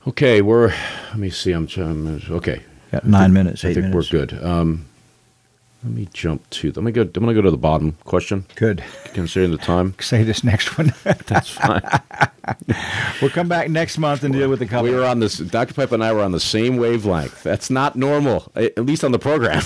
[0.08, 0.70] Okay, we're.
[1.10, 1.52] Let me see.
[1.52, 1.68] I'm.
[2.30, 2.64] okay.
[2.92, 3.64] Got nine minutes.
[3.64, 4.12] I think minutes.
[4.12, 4.44] we're good.
[4.44, 4.87] Um,
[5.84, 6.72] let me jump to.
[6.72, 7.02] Let me go.
[7.02, 8.46] I'm going to go to the bottom question.
[8.56, 8.84] Good.
[9.14, 9.96] Considering the time.
[10.02, 10.94] Say this next one.
[11.04, 11.82] That's fine.
[13.22, 14.90] we'll come back next month and deal with the couple.
[14.90, 15.38] We were on this.
[15.38, 15.74] Dr.
[15.74, 17.44] Pipa and I were on the same wavelength.
[17.44, 19.62] That's not normal, at least on the program.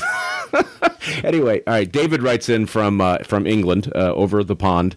[1.23, 1.91] anyway, all right.
[1.91, 4.95] David writes in from uh, from England, uh, over the pond,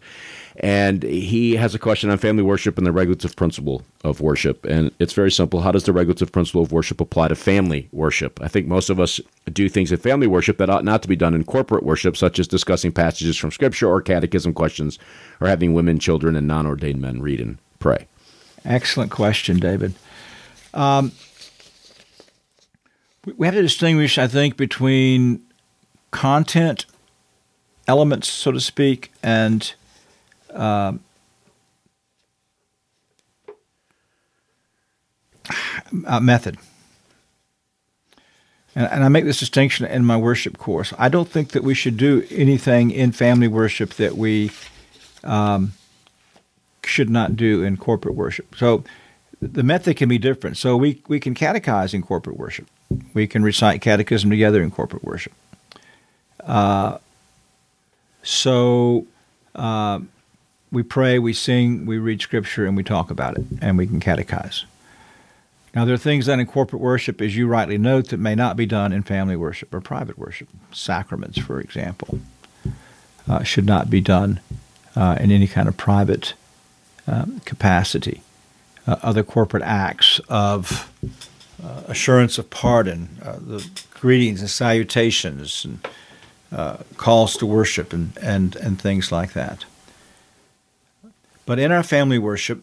[0.57, 4.65] and he has a question on family worship and the regulative principle of worship.
[4.65, 5.63] And it's very simple.
[5.63, 8.41] How does the regulative principle of worship apply to family worship?
[8.41, 9.21] I think most of us
[9.53, 12.39] do things in family worship that ought not to be done in corporate worship, such
[12.39, 14.99] as discussing passages from Scripture or catechism questions,
[15.41, 18.07] or having women, children, and non ordained men read and pray.
[18.65, 19.95] Excellent question, David.
[20.73, 21.13] Um,
[23.37, 25.43] we have to distinguish, I think, between
[26.11, 26.87] content
[27.89, 29.75] elements, so to speak, and
[30.55, 30.93] uh,
[36.07, 36.57] uh, method.
[38.75, 40.93] And, and I make this distinction in my worship course.
[40.99, 44.51] I don't think that we should do anything in family worship that we
[45.23, 45.73] um,
[46.85, 48.55] should not do in corporate worship.
[48.57, 48.85] So
[49.41, 50.57] the method can be different.
[50.57, 52.67] So we, we can catechize in corporate worship.
[53.13, 55.33] We can recite catechism together in corporate worship.
[56.41, 56.99] Uh,
[58.23, 59.07] so
[59.55, 60.01] uh,
[60.75, 64.01] we pray, we sing, we read scripture, and we talk about it, and we can
[64.01, 64.65] catechize.
[65.75, 68.57] Now, there are things done in corporate worship, as you rightly note, that may not
[68.57, 70.49] be done in family worship or private worship.
[70.73, 72.21] Sacraments, for example,
[73.29, 74.41] uh, should not be done
[74.95, 76.35] uh, in any kind of private
[77.07, 78.23] um, capacity.
[78.87, 80.93] Uh, other corporate acts of
[81.63, 85.89] uh, assurance of pardon, uh, the greetings and salutations, and
[86.53, 89.65] uh, calls to worship, and, and, and things like that.
[91.47, 92.63] But in our family worship,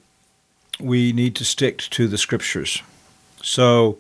[0.79, 2.81] we need to stick to the scriptures.
[3.43, 3.97] So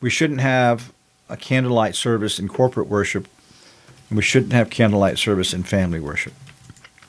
[0.00, 0.92] we shouldn't have
[1.28, 3.28] a candlelight service in corporate worship,
[4.08, 6.32] and we shouldn't have candlelight service in family worship.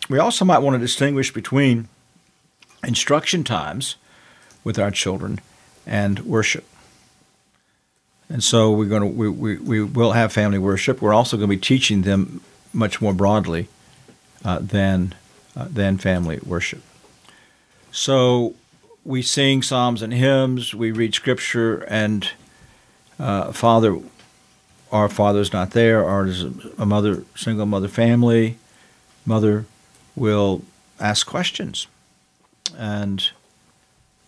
[0.09, 1.87] We also might want to distinguish between
[2.83, 3.95] instruction times
[4.63, 5.39] with our children
[5.85, 6.65] and worship.
[8.29, 11.01] And so we're going to we, we, we will have family worship.
[11.01, 12.41] We're also going to be teaching them
[12.73, 13.67] much more broadly
[14.45, 15.15] uh, than
[15.59, 16.81] uh, than family worship.
[17.91, 18.55] So
[19.03, 22.29] we sing psalms and hymns, we read scripture, and
[23.19, 23.99] uh, Father,
[24.91, 26.43] our Father's not there, or is
[26.77, 28.57] a mother, single mother family,
[29.25, 29.65] mother
[30.15, 30.63] will
[30.99, 31.87] ask questions,
[32.77, 33.31] and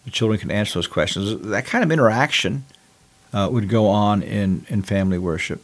[0.04, 1.42] the children can answer those questions.
[1.48, 2.66] That kind of interaction
[3.34, 5.64] uh, would go on in, in family worship.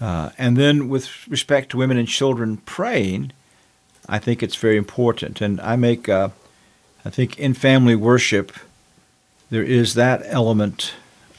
[0.00, 3.32] Uh, and then, with respect to women and children praying,
[4.08, 5.40] I think it's very important.
[5.40, 6.30] And I make uh,
[7.04, 8.52] I think in family worship,
[9.50, 10.92] there is that element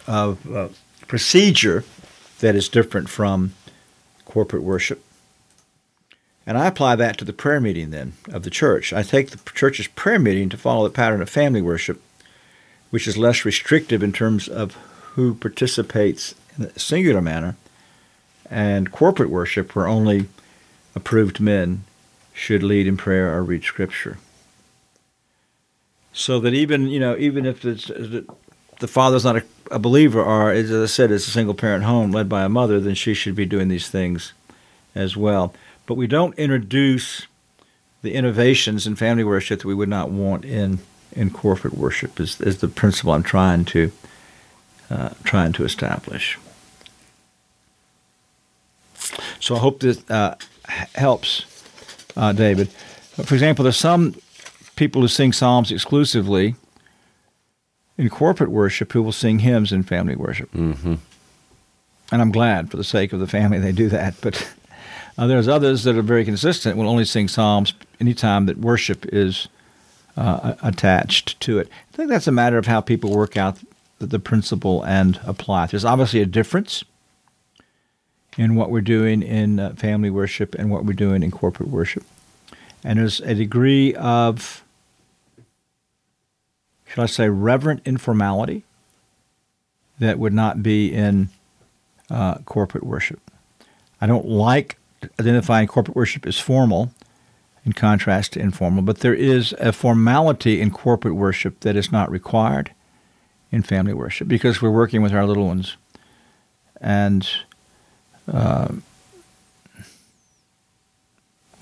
[0.07, 0.69] of uh,
[1.07, 1.83] procedure
[2.39, 3.53] that is different from
[4.25, 5.03] corporate worship.
[6.47, 8.93] And I apply that to the prayer meeting then of the church.
[8.93, 12.01] I take the church's prayer meeting to follow the pattern of family worship,
[12.89, 14.73] which is less restrictive in terms of
[15.13, 17.55] who participates in a singular manner,
[18.49, 20.27] and corporate worship, where only
[20.95, 21.83] approved men
[22.39, 24.17] should lead in prayer or read scripture.
[26.13, 28.25] So that even you know even if the,
[28.79, 32.11] the father's not a, a, believer or as I said it's a single parent home
[32.11, 34.33] led by a mother then she should be doing these things
[34.95, 35.53] as well.
[35.85, 37.27] But we don't introduce
[38.01, 40.79] the innovations in family worship that we would not want in
[41.11, 43.91] in corporate worship is, is the principle I'm trying to
[44.89, 46.39] uh, trying to establish.
[49.39, 50.35] So I hope this uh,
[50.95, 51.45] helps
[52.15, 52.69] uh, David
[53.23, 54.15] for example there's some
[54.75, 56.55] people who sing psalms exclusively
[57.97, 60.49] in corporate worship who will sing hymns in family worship.
[60.53, 60.95] Mm-hmm.
[62.11, 64.15] And I'm glad for the sake of the family they do that.
[64.21, 64.49] But
[65.17, 69.49] uh, there's others that are very consistent, will only sing psalms anytime that worship is
[70.15, 71.67] uh, attached to it.
[71.93, 73.59] I think that's a matter of how people work out
[73.99, 75.71] the, the principle and apply it.
[75.71, 76.85] There's obviously a difference
[78.39, 82.03] in what we're doing in uh, family worship and what we're doing in corporate worship.
[82.83, 84.63] And there's a degree of
[86.89, 88.63] should I say, reverent informality
[89.99, 91.29] that would not be in
[92.09, 93.19] uh, corporate worship.
[94.01, 94.77] I don't like
[95.19, 96.91] identifying corporate worship as formal
[97.65, 102.09] in contrast to informal, but there is a formality in corporate worship that is not
[102.09, 102.71] required
[103.51, 105.77] in family worship because we're working with our little ones.
[106.81, 107.29] And
[108.31, 108.69] uh,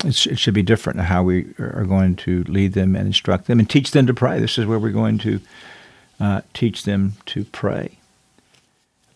[0.04, 3.68] it should be different how we are going to lead them and instruct them and
[3.68, 4.38] teach them to pray.
[4.38, 5.40] This is where we're going to
[6.20, 7.98] uh, teach them to pray.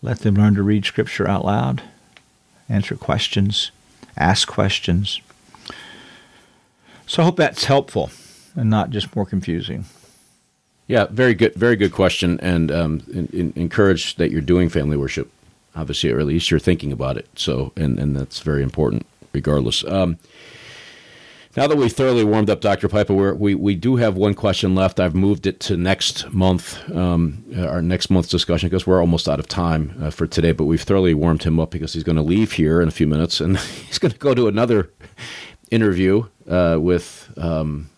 [0.01, 1.83] Let them learn to read Scripture out loud,
[2.67, 3.71] answer questions,
[4.17, 5.21] ask questions.
[7.07, 8.11] So I hope that's helpful
[8.55, 9.85] and not just more confusing.
[10.87, 14.97] Yeah, very good, very good question, and um, in, in, encourage that you're doing family
[14.97, 15.31] worship.
[15.75, 17.27] Obviously, or at least you're thinking about it.
[17.35, 19.83] So, and and that's very important, regardless.
[19.85, 20.17] Um,
[21.55, 22.87] now that we've thoroughly warmed up Dr.
[22.87, 24.99] Pipa, we we do have one question left.
[24.99, 29.39] I've moved it to next month, um, our next month's discussion, because we're almost out
[29.39, 30.51] of time uh, for today.
[30.51, 33.05] But we've thoroughly warmed him up because he's going to leave here in a few
[33.05, 33.57] minutes, and
[33.87, 34.91] he's going to go to another
[35.69, 37.89] interview uh, with um,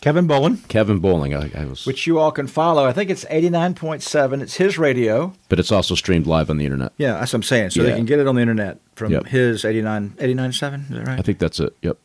[0.00, 0.66] Kevin Bolin.
[0.68, 2.86] Kevin Bowling, I, I, was, which you all can follow.
[2.86, 4.40] I think it's eighty nine point seven.
[4.40, 6.92] It's his radio, but it's also streamed live on the internet.
[6.98, 7.70] Yeah, that's what I'm saying.
[7.70, 7.90] So yeah.
[7.90, 9.26] they can get it on the internet from yep.
[9.26, 11.18] his 89, 89.7, Is that right?
[11.18, 11.76] I think that's it.
[11.82, 11.96] Yep.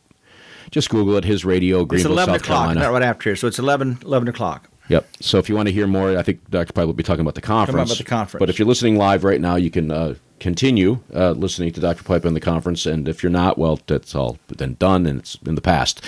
[0.70, 1.24] just Google it.
[1.24, 2.80] His radio, It's Greenville, 11 South o'clock, Carolina.
[2.80, 3.36] not right after here.
[3.36, 4.70] So it's 11, 11 o'clock.
[4.88, 5.06] Yep.
[5.20, 6.72] So if you want to hear more, I think Dr.
[6.72, 7.90] Pipa will be talking about the conference.
[7.90, 8.40] about the conference.
[8.40, 12.04] But if you're listening live right now, you can uh, continue uh, listening to Dr.
[12.04, 12.84] Pipa in the conference.
[12.84, 16.02] And if you're not, well, that's all then done and it's in the past.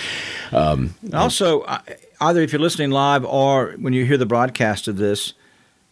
[0.51, 1.65] Um, Also,
[2.21, 5.33] either if you're listening live or when you hear the broadcast of this,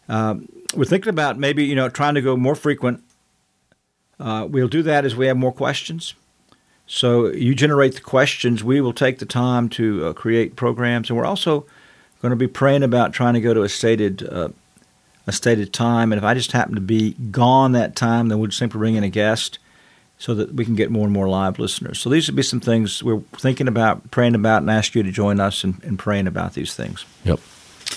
[0.07, 3.03] um, we're thinking about maybe you know trying to go more frequent.
[4.19, 6.13] Uh, we'll do that as we have more questions.
[6.87, 8.63] So you generate the questions.
[8.63, 11.65] We will take the time to uh, create programs, and we're also
[12.21, 14.49] going to be praying about trying to go to a stated uh,
[15.27, 16.11] a stated time.
[16.11, 19.03] And if I just happen to be gone that time, then we'll simply bring in
[19.03, 19.59] a guest
[20.17, 21.99] so that we can get more and more live listeners.
[21.99, 25.11] So these would be some things we're thinking about, praying about, and ask you to
[25.11, 27.05] join us in, in praying about these things.
[27.23, 27.39] Yep.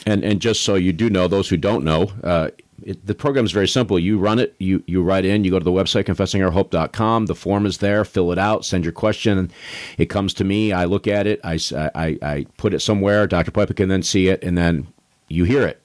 [0.06, 2.48] And and just so you do know, those who don't know, uh,
[2.82, 3.98] it, the program is very simple.
[3.98, 7.26] You run it, you you write in, you go to the website confessingourhope.com.
[7.26, 8.04] The form is there.
[8.04, 8.64] Fill it out.
[8.64, 9.50] Send your question.
[9.96, 10.72] It comes to me.
[10.72, 11.40] I look at it.
[11.44, 11.58] I,
[11.94, 13.26] I, I put it somewhere.
[13.26, 13.50] Dr.
[13.50, 14.88] Pipa can then see it, and then
[15.28, 15.80] you hear it.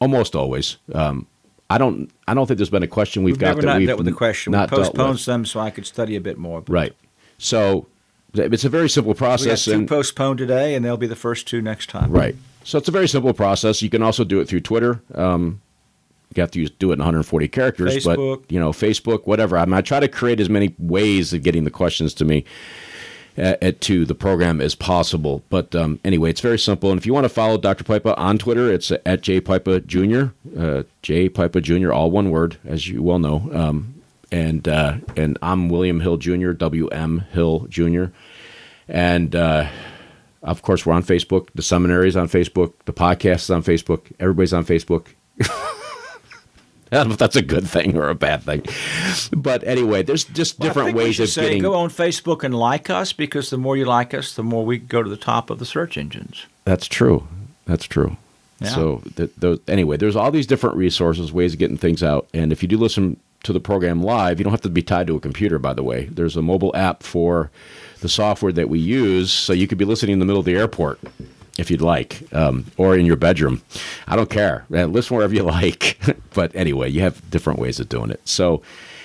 [0.00, 0.78] Almost always.
[0.94, 1.26] Um,
[1.70, 2.10] I don't.
[2.28, 4.06] I don't think there's been a question we've, We've got that not we've dealt with
[4.06, 4.50] the question.
[4.52, 4.80] Not with.
[4.80, 6.60] postponed some so I could study a bit more.
[6.60, 6.96] But Right.
[7.38, 7.86] So
[8.34, 9.64] it's a very simple We got process.
[9.64, 12.10] two and, postponed today, and they'll be the first two next time.
[12.10, 12.36] Right.
[12.64, 13.82] So it's a very simple process.
[13.82, 15.02] You can also do it through Twitter.
[15.14, 15.60] Um,
[16.36, 18.42] you have to use, do it in 140 characters, Facebook.
[18.42, 19.56] but you know, Facebook, whatever.
[19.56, 22.44] I, mean, I try to create as many ways of getting the questions to me
[23.38, 25.42] uh, uh, to the program as possible.
[25.48, 26.90] But um, anyway, it's very simple.
[26.90, 27.84] And if you want to follow Dr.
[27.84, 30.34] Pipa on Twitter, it's at J Pipa Jr.
[30.58, 31.92] Uh, Jr.
[31.92, 33.50] All one word, as you well know.
[33.52, 36.52] Um, and uh, and I'm William Hill Jr.
[36.52, 38.04] W M Hill Jr.
[38.88, 39.68] And uh,
[40.42, 41.48] of course, we're on Facebook.
[41.54, 42.74] The seminary is on Facebook.
[42.84, 44.12] The podcast is on Facebook.
[44.18, 45.08] Everybody's on Facebook.
[46.96, 48.62] I don't know if that's a good thing or a bad thing.
[49.34, 51.62] But anyway, there's just Well, different ways of say getting.
[51.62, 54.76] go on Facebook and like us because the more you like us, the more we
[54.78, 56.46] go to the top of the search engines.
[56.64, 57.26] That's true.
[57.66, 58.16] That's true.
[58.60, 58.68] Yeah.
[58.68, 62.28] So th- those, anyway, there's all these different resources, ways of getting things out.
[62.34, 65.06] And if you do listen to the program live, you don't have to be tied
[65.08, 65.58] to a computer.
[65.58, 67.50] By the way, there's a mobile app for
[68.00, 70.54] the software that we use, so you could be listening in the middle of the
[70.56, 71.00] airport
[71.58, 73.62] if you'd like, um, or in your bedroom.
[74.06, 74.64] I don't care.
[74.72, 75.98] Uh, Listen wherever you like.
[76.34, 78.20] but anyway, you have different ways of doing it.
[78.26, 78.62] So,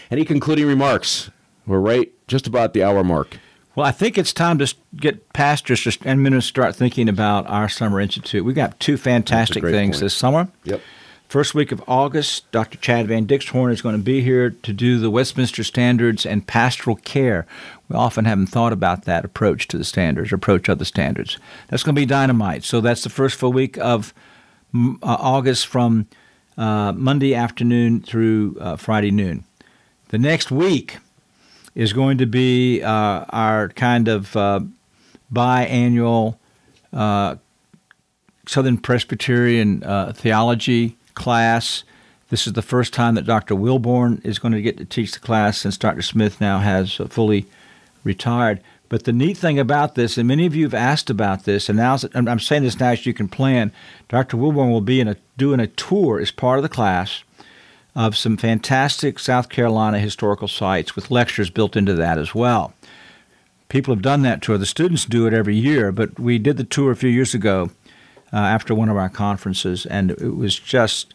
[0.10, 1.30] any concluding remarks?
[1.66, 3.38] We're right just about the hour mark.
[3.76, 7.70] Well, I think it's time to get pastors just and ministers start thinking about our
[7.70, 8.44] summer institute.
[8.44, 10.02] We've got two fantastic things point.
[10.02, 10.48] this summer.
[10.64, 10.82] Yep.
[11.28, 12.78] First week of August, Dr.
[12.78, 16.96] Chad Van Dixhoorn is going to be here to do the Westminster Standards and Pastoral
[16.96, 17.46] Care.
[17.90, 21.38] We often haven't thought about that approach to the standards, approach of the standards.
[21.70, 22.64] That's going to be dynamite.
[22.64, 24.14] So that's the first full week of
[24.76, 26.08] uh, August from
[26.58, 29.46] uh, Monday afternoon through uh, Friday noon.
[30.10, 30.98] The next week
[31.76, 34.62] is going to be uh, our kind of uh,
[35.32, 36.38] biannual
[36.92, 37.36] uh,
[38.48, 39.82] Southern Presbyterian
[40.14, 41.84] theology class.
[42.30, 43.56] This is the first time that Dr.
[43.56, 46.02] Willborn is going to get to teach the class since Dr.
[46.02, 47.46] Smith now has fully
[48.08, 48.62] retired.
[48.90, 51.78] But the neat thing about this, and many of you have asked about this, and
[51.78, 53.74] now I'm saying this now so you can plan.
[54.08, 54.38] Dr.
[54.38, 57.24] Willborn will be a, doing a tour as part of the class
[57.96, 62.74] of some fantastic South Carolina historical sites with lectures built into that as well.
[63.70, 64.58] People have done that tour.
[64.58, 67.72] The students do it every year, but we did the tour a few years ago
[68.32, 71.14] uh, after one of our conferences, and it was just,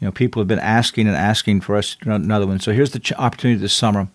[0.00, 2.60] you know, people have been asking and asking for us to do another one.
[2.60, 4.08] So here's the ch- opportunity this summer.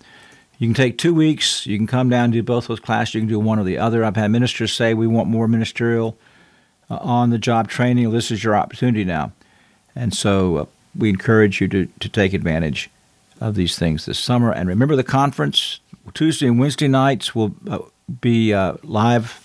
[0.58, 1.66] You can take two weeks.
[1.66, 3.16] You can come down and do both those classes.
[3.16, 4.04] You can do one or the other.
[4.06, 6.18] I've had ministers say we want more ministerial
[6.90, 8.10] uh, on the job training.
[8.12, 9.32] This is your opportunity now.
[9.96, 10.66] And so uh,
[10.98, 12.90] we encourage you to, to take advantage
[13.42, 14.52] of these things this summer.
[14.52, 15.80] And remember the conference,
[16.14, 17.80] Tuesday and Wednesday nights will uh,
[18.22, 19.42] be uh, live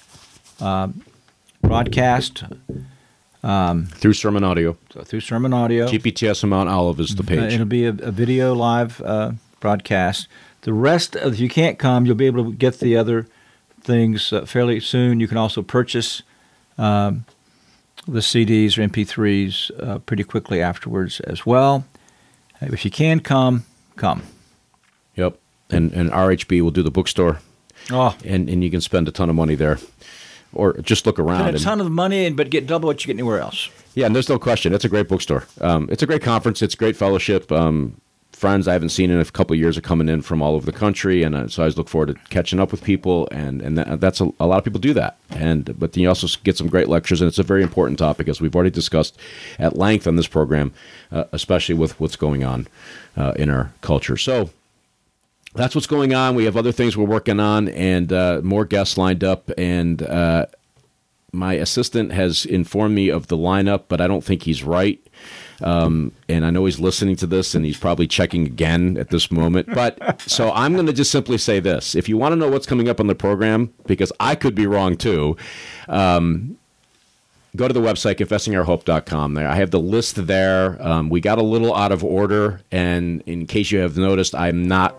[0.60, 0.88] uh,
[1.62, 2.44] broadcast
[3.42, 4.76] Through sermon audio.
[4.92, 5.86] so through Sermon Audio.
[5.88, 7.54] GPTS Mount Olive is the Uh, page.
[7.54, 10.28] it'll be a, a video live uh, broadcast.
[10.62, 13.26] The rest, of, if you can't come, you'll be able to get the other
[13.82, 15.20] things uh, fairly soon.
[15.20, 16.22] You can also purchase
[16.76, 17.24] um,
[18.06, 21.84] the CDs or MP3s uh, pretty quickly afterwards as well.
[22.60, 23.64] If you can come,
[23.96, 24.22] come.
[25.16, 25.38] Yep.
[25.70, 27.38] And and RHB will do the bookstore,
[27.90, 29.78] Oh, and and you can spend a ton of money there,
[30.52, 31.38] or just look around.
[31.42, 33.70] spend a and- ton of money, and but get double what you get anywhere else.
[33.94, 34.74] yeah, and there's no question.
[34.74, 35.44] It's a great bookstore.
[35.60, 36.60] Um, it's a great conference.
[36.60, 37.50] It's great fellowship.
[37.52, 38.00] Um,
[38.40, 40.78] friends I haven't seen in a couple years are coming in from all over the
[40.78, 43.28] country, and uh, so I always look forward to catching up with people.
[43.30, 45.18] And and that, that's a, a lot of people do that.
[45.28, 48.28] And but then you also get some great lectures, and it's a very important topic
[48.28, 49.18] as we've already discussed
[49.58, 50.72] at length on this program,
[51.12, 52.66] uh, especially with what's going on
[53.16, 54.16] uh, in our culture.
[54.16, 54.50] So.
[55.54, 56.36] that's what's going on.
[56.36, 59.50] We have other things we're working on, and uh, more guests lined up.
[59.58, 60.46] And uh,
[61.32, 65.00] my assistant has informed me of the lineup, but I don't think he's right.
[65.62, 69.30] Um, and I know he's listening to this, and he's probably checking again at this
[69.30, 69.68] moment.
[69.72, 72.66] But so I'm going to just simply say this: if you want to know what's
[72.66, 75.36] coming up on the program, because I could be wrong too.
[75.88, 76.56] Um,
[77.56, 81.42] go to the website confessingourhope.com there i have the list there um, we got a
[81.42, 84.96] little out of order and in case you have noticed i'm not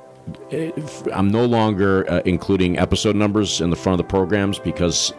[1.13, 5.13] i'm no longer uh, including episode numbers in the front of the programs because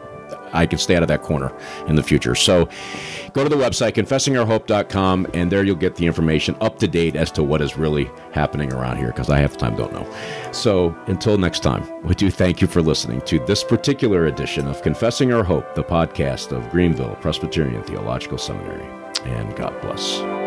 [0.52, 1.52] I can stay out of that corner
[1.86, 2.34] in the future.
[2.34, 2.68] So
[3.32, 7.30] go to the website, confessingourhope.com, and there you'll get the information up to date as
[7.32, 10.06] to what is really happening around here because I half the time don't know.
[10.52, 14.82] So until next time, we do thank you for listening to this particular edition of
[14.82, 18.86] Confessing Our Hope, the podcast of Greenville Presbyterian Theological Seminary.
[19.24, 20.41] And God bless.